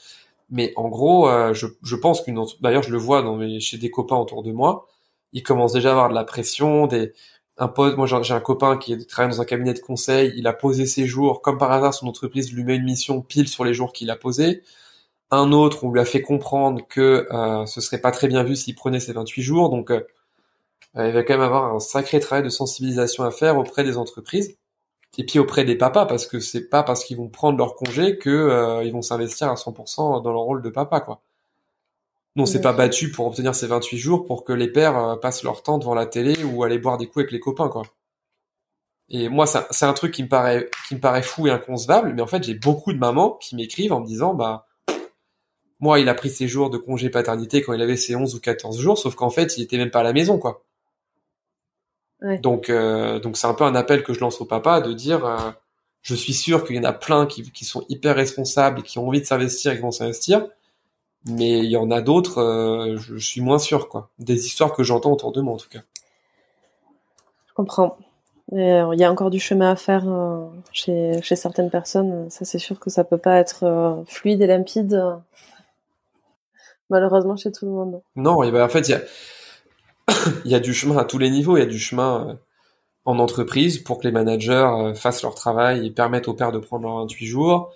[0.51, 3.79] mais en gros, euh, je, je pense qu'une d'ailleurs je le vois dans mes, chez
[3.79, 4.87] des copains autour de moi,
[5.33, 7.13] ils commencent déjà à avoir de la pression, des
[7.59, 10.53] un pote, moi j'ai un copain qui travaille dans un cabinet de conseil, il a
[10.53, 13.75] posé ses jours, comme par hasard son entreprise lui met une mission pile sur les
[13.75, 14.63] jours qu'il a posé
[15.31, 18.57] un autre, on lui a fait comprendre que euh, ce serait pas très bien vu
[18.57, 19.71] s'il prenait ses 28 jours.
[19.71, 20.01] Donc, euh,
[20.97, 24.57] il va quand même avoir un sacré travail de sensibilisation à faire auprès des entreprises
[25.19, 28.19] et puis auprès des papas, parce que c'est pas parce qu'ils vont prendre leur congé
[28.19, 31.23] que euh, ils vont s'investir à 100% dans leur rôle de papa, quoi.
[32.37, 35.43] Non, c'est pas battu pour obtenir ces 28 jours pour que les pères euh, passent
[35.43, 37.83] leur temps devant la télé ou aller boire des coups avec les copains, quoi.
[39.09, 42.23] Et moi, c'est un truc qui me paraît qui me paraît fou et inconcevable, mais
[42.23, 44.67] en fait, j'ai beaucoup de mamans qui m'écrivent en me disant, bah
[45.81, 48.41] moi, il a pris ses jours de congé paternité quand il avait ses 11 ou
[48.41, 50.65] 14 jours, sauf qu'en fait, il était même pas à la maison, quoi.
[52.43, 55.25] Donc, euh, donc c'est un peu un appel que je lance au papa de dire,
[55.25, 55.37] euh,
[56.03, 58.99] je suis sûr qu'il y en a plein qui, qui sont hyper responsables et qui
[58.99, 60.49] ont envie de s'investir et qui vont s'investir,
[61.29, 64.11] mais il y en a d'autres, euh, je, suis moins sûr, quoi.
[64.19, 65.81] Des histoires que j'entends autour de moi, en tout cas.
[67.49, 67.97] Je comprends.
[68.53, 70.05] Il y a encore du chemin à faire
[70.71, 72.31] chez, chez certaines personnes.
[72.31, 75.03] Ça, c'est sûr que ça peut pas être fluide et limpide
[76.91, 78.03] malheureusement chez tout le monde.
[78.15, 79.03] Non, et ben, en fait, il y a,
[80.45, 81.57] y a du chemin à tous les niveaux.
[81.57, 82.35] Il y a du chemin euh,
[83.05, 86.59] en entreprise pour que les managers euh, fassent leur travail et permettent aux pères de
[86.59, 87.73] prendre leurs 28 jours.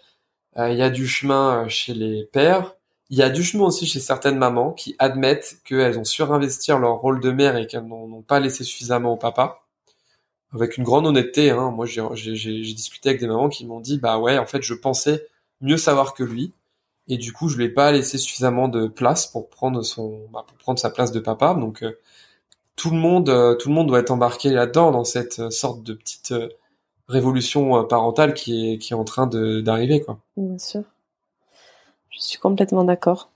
[0.59, 2.77] Euh, il y a du chemin chez les pères.
[3.11, 6.99] Il y a du chemin aussi chez certaines mamans qui admettent qu'elles ont surinvesti leur
[7.01, 9.63] rôle de mère et qu'elles n'ont pas laissé suffisamment au papa.
[10.53, 11.71] Avec une grande honnêteté, hein.
[11.71, 15.27] moi j'ai discuté avec des mamans qui m'ont dit bah ouais en fait je pensais
[15.61, 16.53] mieux savoir que lui
[17.09, 20.45] et du coup je lui ai pas laissé suffisamment de place pour prendre son bah,
[20.47, 21.99] pour prendre sa place de papa donc euh,
[22.75, 25.85] tout le monde euh, tout le monde doit être embarqué là-dedans dans cette euh, sorte
[25.85, 26.35] de petite
[27.09, 30.19] révolution parentale qui est qui est en train d'arriver quoi.
[30.37, 30.83] Bien sûr.
[32.21, 33.31] Je suis complètement d'accord.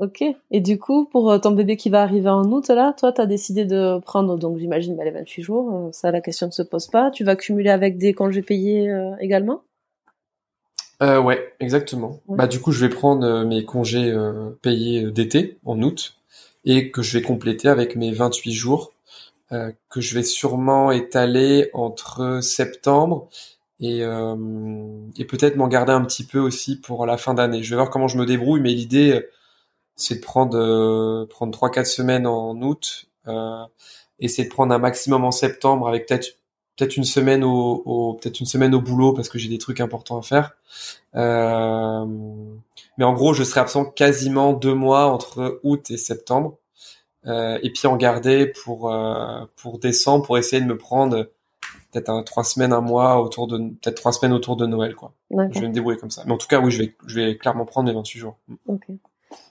[0.00, 0.24] Ok.
[0.50, 3.26] Et du coup, pour ton bébé qui va arriver en août, là, toi, tu as
[3.26, 5.90] décidé de prendre, donc j'imagine, bah, les 28 jours.
[5.92, 7.10] Ça, la question ne se pose pas.
[7.10, 8.88] Tu vas cumuler avec des congés payés
[9.20, 9.62] également?
[11.02, 12.20] Euh, ouais, exactement.
[12.28, 16.16] Bah du coup, je vais prendre euh, mes congés euh, payés euh, d'été en août
[16.64, 18.92] et que je vais compléter avec mes 28 jours
[19.88, 23.30] que je vais sûrement étaler entre septembre
[23.80, 27.62] et, et peut-être m'en garder un petit peu aussi pour la fin d'année.
[27.62, 29.26] Je vais voir comment je me débrouille, mais l'idée
[29.96, 33.08] c'est de prendre prendre trois quatre semaines en août,
[34.18, 36.38] et c'est de prendre un maximum en septembre avec peut-être
[36.76, 39.80] peut-être une semaine au, au peut-être une semaine au boulot parce que j'ai des trucs
[39.80, 40.52] importants à faire.
[41.16, 42.06] Euh,
[42.96, 46.56] mais en gros, je serai absent quasiment deux mois entre août et septembre,
[47.26, 51.28] euh, et puis en garder pour euh, pour décembre pour essayer de me prendre
[52.00, 55.12] peut-être trois semaines, un mois autour de peut-être trois semaines autour de Noël quoi.
[55.30, 56.22] Je vais me débrouiller comme ça.
[56.26, 58.36] Mais en tout cas, oui, je vais je vais clairement prendre mes 28 jours.
[58.66, 58.84] Ok.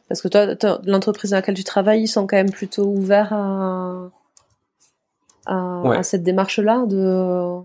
[0.08, 4.10] Parce que toi, l'entreprise dans laquelle tu travailles, ils sont quand même plutôt ouverts à
[5.48, 7.60] à, cette démarche-là de,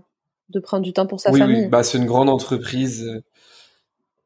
[0.49, 1.63] de prendre du temps pour sa famille.
[1.63, 3.21] Oui, bah, c'est une grande entreprise.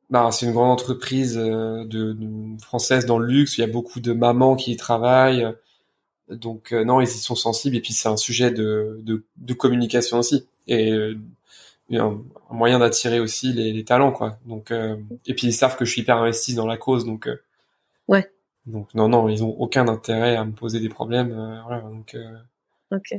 [0.10, 2.16] Bah, c'est une grande entreprise euh, de,
[2.62, 3.58] française dans le luxe.
[3.58, 5.46] Il y a beaucoup de mamans qui y travaillent.
[6.30, 10.20] Donc non, ils y sont sensibles et puis c'est un sujet de, de, de communication
[10.20, 10.92] aussi et
[11.94, 12.22] un,
[12.52, 14.38] moyen d'attirer aussi les, les, talents quoi.
[14.46, 17.30] Donc et puis ils savent que je suis hyper investi dans la cause donc
[18.10, 18.30] ouais.
[18.66, 21.30] Donc non non, ils ont aucun intérêt à me poser des problèmes
[21.66, 22.14] voilà donc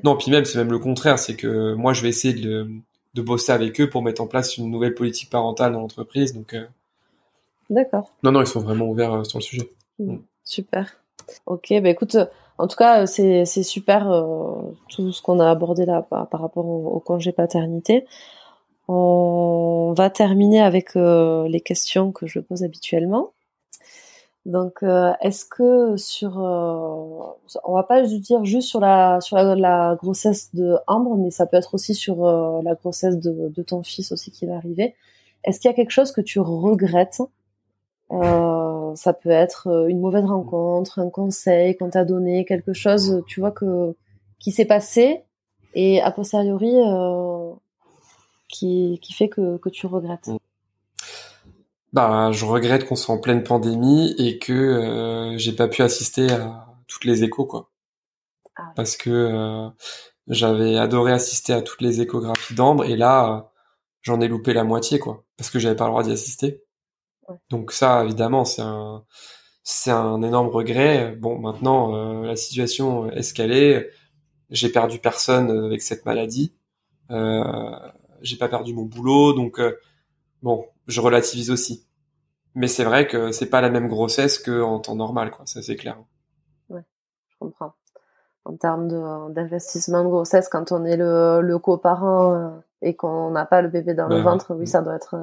[0.04, 2.68] non, puis même, c'est même le contraire, c'est que moi, je vais essayer de,
[3.14, 6.32] de, bosser avec eux pour mettre en place une nouvelle politique parentale dans l'entreprise.
[6.32, 6.64] Donc, euh,
[7.68, 8.10] d'accord.
[8.22, 9.70] Non, non, ils sont vraiment ouverts euh, sur le sujet.
[9.98, 10.16] Mmh.
[10.44, 10.96] Super.
[11.44, 12.16] Ok, bah écoute,
[12.58, 16.66] en tout cas, c'est c'est super euh, tout ce qu'on a abordé là par, rapport
[16.66, 18.06] au, congé paternité.
[18.88, 23.32] On va terminer avec les questions que je pose habituellement.
[24.48, 29.94] Donc, euh, est-ce que sur, euh, on va pas dire juste sur la sur la,
[29.96, 33.82] grossesse de Ambre, mais ça peut être aussi sur euh, la grossesse de, de, ton
[33.82, 34.94] fils aussi qui va arriver.
[35.44, 37.20] Est-ce qu'il y a quelque chose que tu regrettes
[38.10, 43.50] Ça peut être une mauvaise rencontre, un conseil qu'on t'a donné, quelque chose, tu vois
[43.50, 43.94] que
[44.38, 45.24] qui s'est passé
[45.74, 46.72] et a posteriori
[48.48, 50.30] qui qui fait que que tu regrettes.
[51.92, 56.30] Bah, je regrette qu'on soit en pleine pandémie et que euh, j'ai pas pu assister
[56.30, 57.70] à toutes les échos, quoi.
[58.56, 59.68] Ah Parce que euh,
[60.26, 63.50] j'avais adoré assister à toutes les échographies d'Ambre et là,
[64.02, 65.24] j'en ai loupé la moitié, quoi.
[65.38, 66.62] Parce que j'avais pas le droit d'y assister.
[67.50, 69.04] Donc ça, évidemment, c'est un
[69.62, 71.14] c'est un énorme regret.
[71.16, 73.90] Bon, maintenant, euh, la situation est.
[74.50, 76.54] J'ai perdu personne avec cette maladie.
[77.10, 79.60] j'ai pas perdu mon boulot, donc
[80.42, 81.86] bon, je relativise aussi.
[82.54, 85.46] Mais c'est vrai que c'est pas la même grossesse qu'en temps normal, quoi.
[85.46, 85.96] Ça, c'est clair.
[86.68, 86.84] Ouais,
[87.28, 87.74] je comprends.
[88.44, 88.88] En termes
[89.32, 92.50] d'investissement de, grossesse, quand on est le, le coparent euh,
[92.80, 95.14] et qu'on n'a pas le bébé dans le ben, ventre, oui, ça doit être.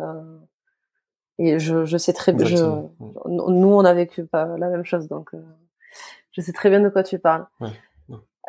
[1.39, 2.89] Euh, et je, je sais très bien.
[3.27, 5.41] Nous, on a vécu pas la même chose, donc euh,
[6.31, 7.47] je sais très bien de quoi tu parles.
[7.59, 7.69] Ouais.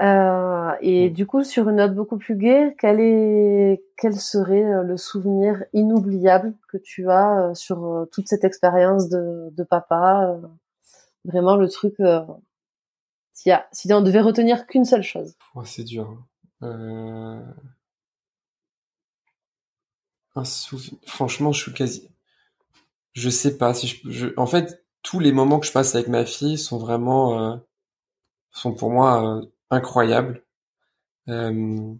[0.03, 4.83] Euh, et du coup, sur une note beaucoup plus gaie, quel est, quel serait euh,
[4.83, 10.39] le souvenir inoubliable que tu as euh, sur toute cette expérience de, de papa
[11.25, 11.97] Vraiment le truc.
[13.33, 15.35] si, si on devait retenir qu'une seule chose?
[15.65, 16.23] c'est dur.
[16.61, 17.43] Hein.
[20.35, 21.01] Un souvenir.
[21.07, 22.09] Franchement, je suis quasi.
[23.17, 26.25] Je sais pas si je, En fait, tous les moments que je passe avec ma
[26.25, 27.61] fille sont vraiment
[28.53, 30.45] sont pour moi incroyable.
[31.29, 31.95] Euh,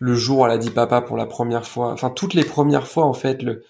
[0.00, 2.86] le jour où elle a dit papa pour la première fois, enfin toutes les premières
[2.88, 3.64] fois en fait, le,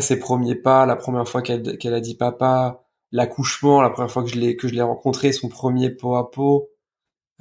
[0.00, 4.22] ses premiers pas, la première fois qu'elle qu'elle a dit papa, l'accouchement, la première fois
[4.24, 6.70] que je l'ai que je l'ai rencontré, son premier pot à pot.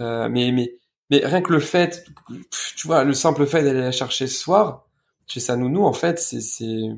[0.01, 0.77] Euh, mais mais
[1.11, 2.05] mais rien que le fait,
[2.77, 4.87] tu vois, le simple fait d'aller la chercher ce soir
[5.27, 6.89] chez sa nounou, en fait, c'est c'est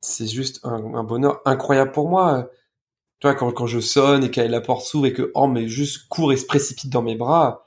[0.00, 2.50] c'est juste un, bonheur incroyable pour moi.
[3.20, 5.68] Tu vois, quand, quand je sonne et qu'elle la porte s'ouvre et que oh mais
[5.68, 7.66] juste court et se précipite dans mes bras,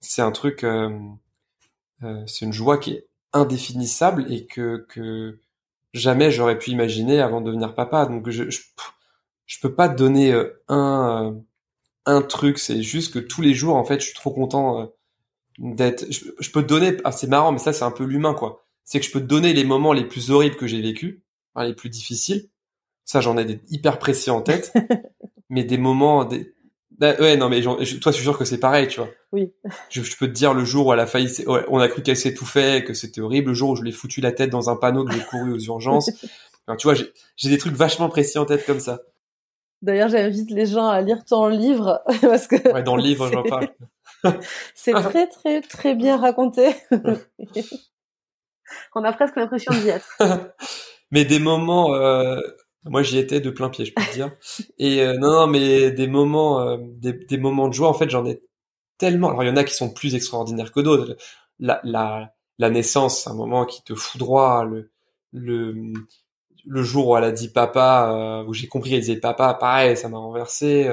[0.00, 0.90] c'est un truc, euh,
[2.02, 5.40] euh, c'est une joie qui est indéfinissable et que que
[5.94, 8.06] jamais j'aurais pu imaginer avant de devenir papa.
[8.06, 11.36] Donc je je, peux pas te donner euh, un
[12.06, 12.58] un truc.
[12.58, 14.92] C'est juste que tous les jours en fait, je suis trop content
[15.58, 16.06] d'être.
[16.10, 16.96] Je, je, peux te donner.
[17.04, 18.64] Ah, c'est marrant, mais ça c'est un peu l'humain quoi.
[18.84, 21.22] C'est que je peux te donner les moments les plus horribles que j'ai vécu,
[21.64, 22.48] les plus difficiles
[23.08, 24.70] ça, j'en ai des hyper précis en tête.
[25.48, 26.54] mais des moments, des...
[26.98, 29.08] Bah, ouais, non, mais toi, je suis sûr que c'est pareil, tu vois.
[29.32, 29.54] Oui.
[29.88, 32.84] Je, peux te dire le jour où elle a failli, on a cru qu'elle s'étouffait,
[32.84, 33.48] que c'était horrible.
[33.48, 35.58] Le jour où je l'ai foutu la tête dans un panneau, que j'ai couru aux
[35.58, 36.10] urgences.
[36.78, 39.00] tu vois, j'ai des trucs vachement précis en tête comme ça.
[39.80, 42.56] D'ailleurs, j'invite les gens à lire ton livre parce que.
[42.72, 43.68] Ouais, dans le livre, j'en parle.
[44.74, 46.74] c'est très, très, très bien raconté.
[48.94, 50.18] on a presque l'impression d'y être.
[51.10, 52.40] Mais des moments, euh,
[52.84, 54.32] moi, j'y étais de plein pied, je peux dire.
[54.78, 58.10] Et euh, non, non, mais des moments, euh, des, des, moments de joie, en fait,
[58.10, 58.42] j'en ai
[58.98, 59.30] tellement.
[59.30, 61.16] Alors, il y en a qui sont plus extraordinaires que d'autres.
[61.60, 64.64] La, la, la naissance, un moment qui te foudroie.
[64.64, 64.90] Le,
[65.32, 65.92] le,
[66.66, 68.10] le jour où elle a dit papa,
[68.42, 70.88] euh, où j'ai compris qu'elle disait papa, pareil, ça m'a renversé.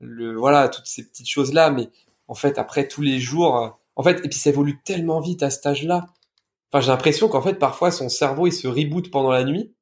[0.00, 1.70] le, voilà, toutes ces petites choses là.
[1.70, 1.90] Mais
[2.28, 5.50] en fait, après tous les jours, en fait, et puis ça évolue tellement vite à
[5.50, 6.06] cet âge-là.
[6.72, 9.74] Enfin, j'ai l'impression qu'en fait, parfois, son cerveau, il se reboot pendant la nuit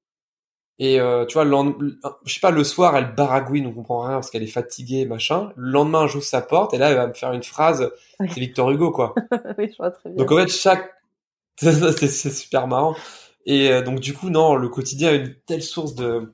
[0.80, 4.14] et euh, tu vois, le je sais pas, le soir, elle baragouine, on comprend rien
[4.14, 5.52] parce qu'elle est fatiguée, machin.
[5.54, 7.92] Le lendemain, j'ouvre sa porte et là, elle va me faire une phrase.
[8.18, 9.14] C'est Victor Hugo, quoi.
[9.58, 10.16] oui, je vois très bien.
[10.16, 10.90] Donc en fait, chaque,
[11.58, 12.96] c'est super marrant.
[13.44, 16.32] Et euh, donc du coup, non, le quotidien a une telle source de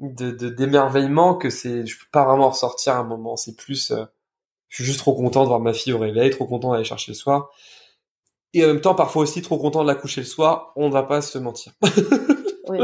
[0.00, 3.36] de d'émerveillement que c'est, je peux pas vraiment ressortir un moment.
[3.36, 4.04] C'est plus, euh,
[4.68, 7.12] je suis juste trop content de voir ma fille au réveil, trop content d'aller chercher
[7.12, 7.50] le soir.
[8.54, 10.72] Et en même temps, parfois aussi trop content de la coucher le soir.
[10.76, 11.72] On ne va pas se mentir.
[12.68, 12.78] oui.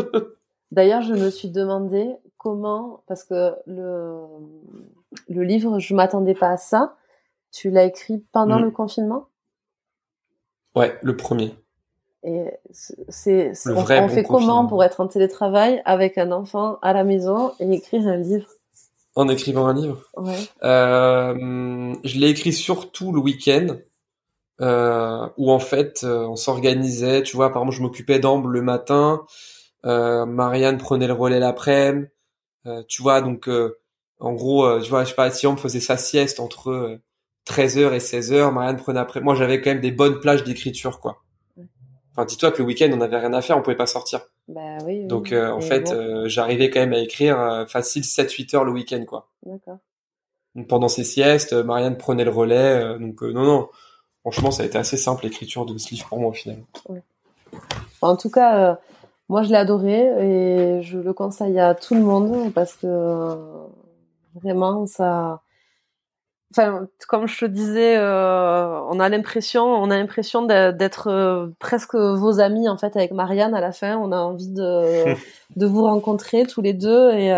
[0.70, 4.14] D'ailleurs, je me suis demandé comment, parce que le,
[5.28, 6.96] le livre, je m'attendais pas à ça.
[7.52, 8.64] Tu l'as écrit pendant Mm.
[8.64, 9.26] le confinement?
[10.74, 11.54] Ouais, le premier.
[12.24, 12.46] Et
[13.08, 16.92] c'est, on, vrai on bon fait comment pour être en télétravail avec un enfant à
[16.92, 18.48] la maison et écrire un livre?
[19.16, 20.02] En écrivant un livre?
[20.16, 20.38] Ouais.
[20.62, 23.76] Euh, je l'ai écrit surtout le week-end,
[24.60, 27.22] euh, où en fait euh, on s'organisait.
[27.22, 29.24] Tu vois, par exemple, je m'occupais d'Ambre le matin,
[29.86, 32.06] euh, Marianne prenait le relais l'après-midi.
[32.66, 33.76] Euh, tu vois, donc euh,
[34.20, 37.02] en gros, euh, tu vois, je sais pas, si Ambre faisait sa sieste entre euh,
[37.48, 39.20] 13h et 16h, Marianne prenait après.
[39.20, 41.22] Moi, j'avais quand même des bonnes plages d'écriture, quoi.
[42.14, 44.20] Enfin, dis-toi que le week-end, on n'avait rien à faire, on pouvait pas sortir.
[44.46, 45.00] Bah oui.
[45.00, 45.06] oui.
[45.06, 48.64] Donc, euh, en fait, bon, euh, j'arrivais quand même à écrire euh, facile 7-8 heures
[48.64, 49.30] le week-end, quoi.
[49.44, 49.78] D'accord.
[50.54, 52.84] Donc, pendant ses siestes, Marianne prenait le relais.
[52.84, 53.68] euh, donc, euh, non, non.
[54.22, 56.58] Franchement, ça a été assez simple l'écriture de ce livre pour moi, au final.
[58.00, 58.74] En tout cas, euh,
[59.28, 63.34] moi je l'ai adoré et je le conseille à tout le monde parce que euh,
[64.42, 65.42] vraiment ça.
[66.50, 72.40] Enfin, comme je te disais, euh, on a l'impression, on a l'impression d'être presque vos
[72.40, 73.96] amis en fait avec Marianne à la fin.
[73.96, 75.14] On a envie de
[75.56, 77.32] de vous rencontrer tous les deux et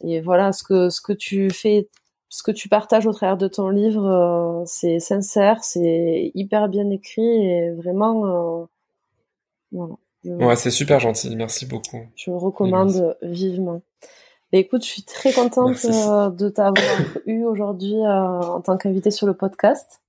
[0.00, 1.88] et voilà ce que ce que tu fais,
[2.28, 6.90] ce que tu partages au travers de ton livre, euh, c'est sincère, c'est hyper bien
[6.90, 8.26] écrit et vraiment.
[8.26, 8.64] euh,
[9.72, 9.94] voilà.
[10.24, 11.34] Ouais, c'est super gentil.
[11.36, 12.00] Merci beaucoup.
[12.16, 13.80] je le recommande vivement.
[14.52, 16.84] Mais écoute, je suis très contente euh, de t'avoir
[17.26, 20.02] eu aujourd'hui en tant qu'invité sur le podcast.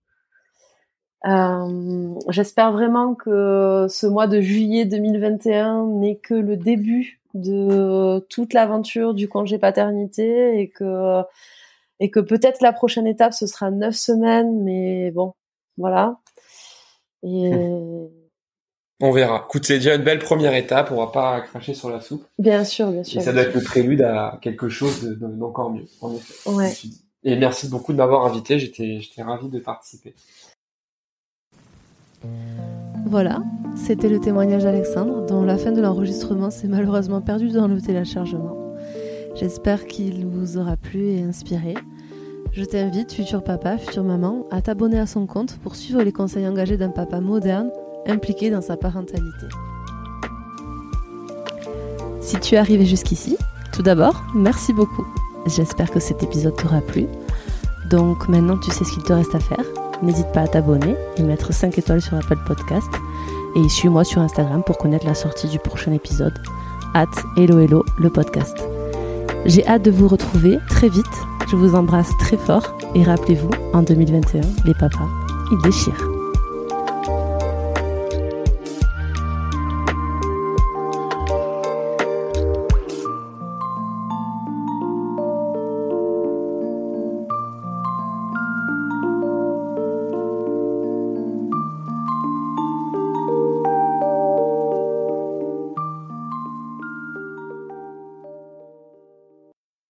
[1.24, 9.14] J'espère vraiment que ce mois de juillet 2021 n'est que le début de toute l'aventure
[9.14, 11.24] du congé paternité et que
[12.00, 15.34] et que peut-être la prochaine étape ce sera neuf semaines, mais bon,
[15.78, 16.18] voilà.
[17.24, 17.52] Et
[19.02, 19.46] On verra.
[19.48, 20.92] Écoute, c'est déjà une belle première étape.
[20.92, 22.26] On va pas cracher sur la soupe.
[22.38, 23.22] bien sûr, bien sûr.
[23.22, 26.50] Et ça doit être le prélude à quelque chose de- de- d'encore mieux, en effet.
[26.50, 26.72] Ouais.
[27.24, 28.60] Et merci beaucoup de m'avoir invité.
[28.60, 30.14] J'étais, j'étais ravi de participer.
[33.06, 33.42] Voilà,
[33.78, 38.59] c'était le témoignage d'Alexandre, dont la fin de l'enregistrement s'est malheureusement perdue dans le téléchargement.
[39.36, 41.76] J'espère qu'il vous aura plu et inspiré.
[42.52, 46.48] Je t'invite, futur papa, future maman, à t'abonner à son compte pour suivre les conseils
[46.48, 47.72] engagés d'un papa moderne
[48.08, 49.48] impliqué dans sa parentalité.
[52.22, 53.38] Si tu es arrivé jusqu'ici,
[53.72, 55.06] tout d'abord, merci beaucoup.
[55.46, 57.06] J'espère que cet épisode t'aura plu.
[57.90, 59.64] Donc maintenant tu sais ce qu'il te reste à faire.
[60.02, 62.90] N'hésite pas à t'abonner et mettre 5 étoiles sur Apple Podcast.
[63.56, 66.38] Et suis-moi sur Instagram pour connaître la sortie du prochain épisode.
[66.94, 67.08] At
[67.38, 68.58] Hello Hello, le podcast.
[69.46, 71.06] J'ai hâte de vous retrouver très vite.
[71.50, 75.10] Je vous embrasse très fort et rappelez-vous, en 2021, les papas,
[75.52, 76.19] ils déchirent.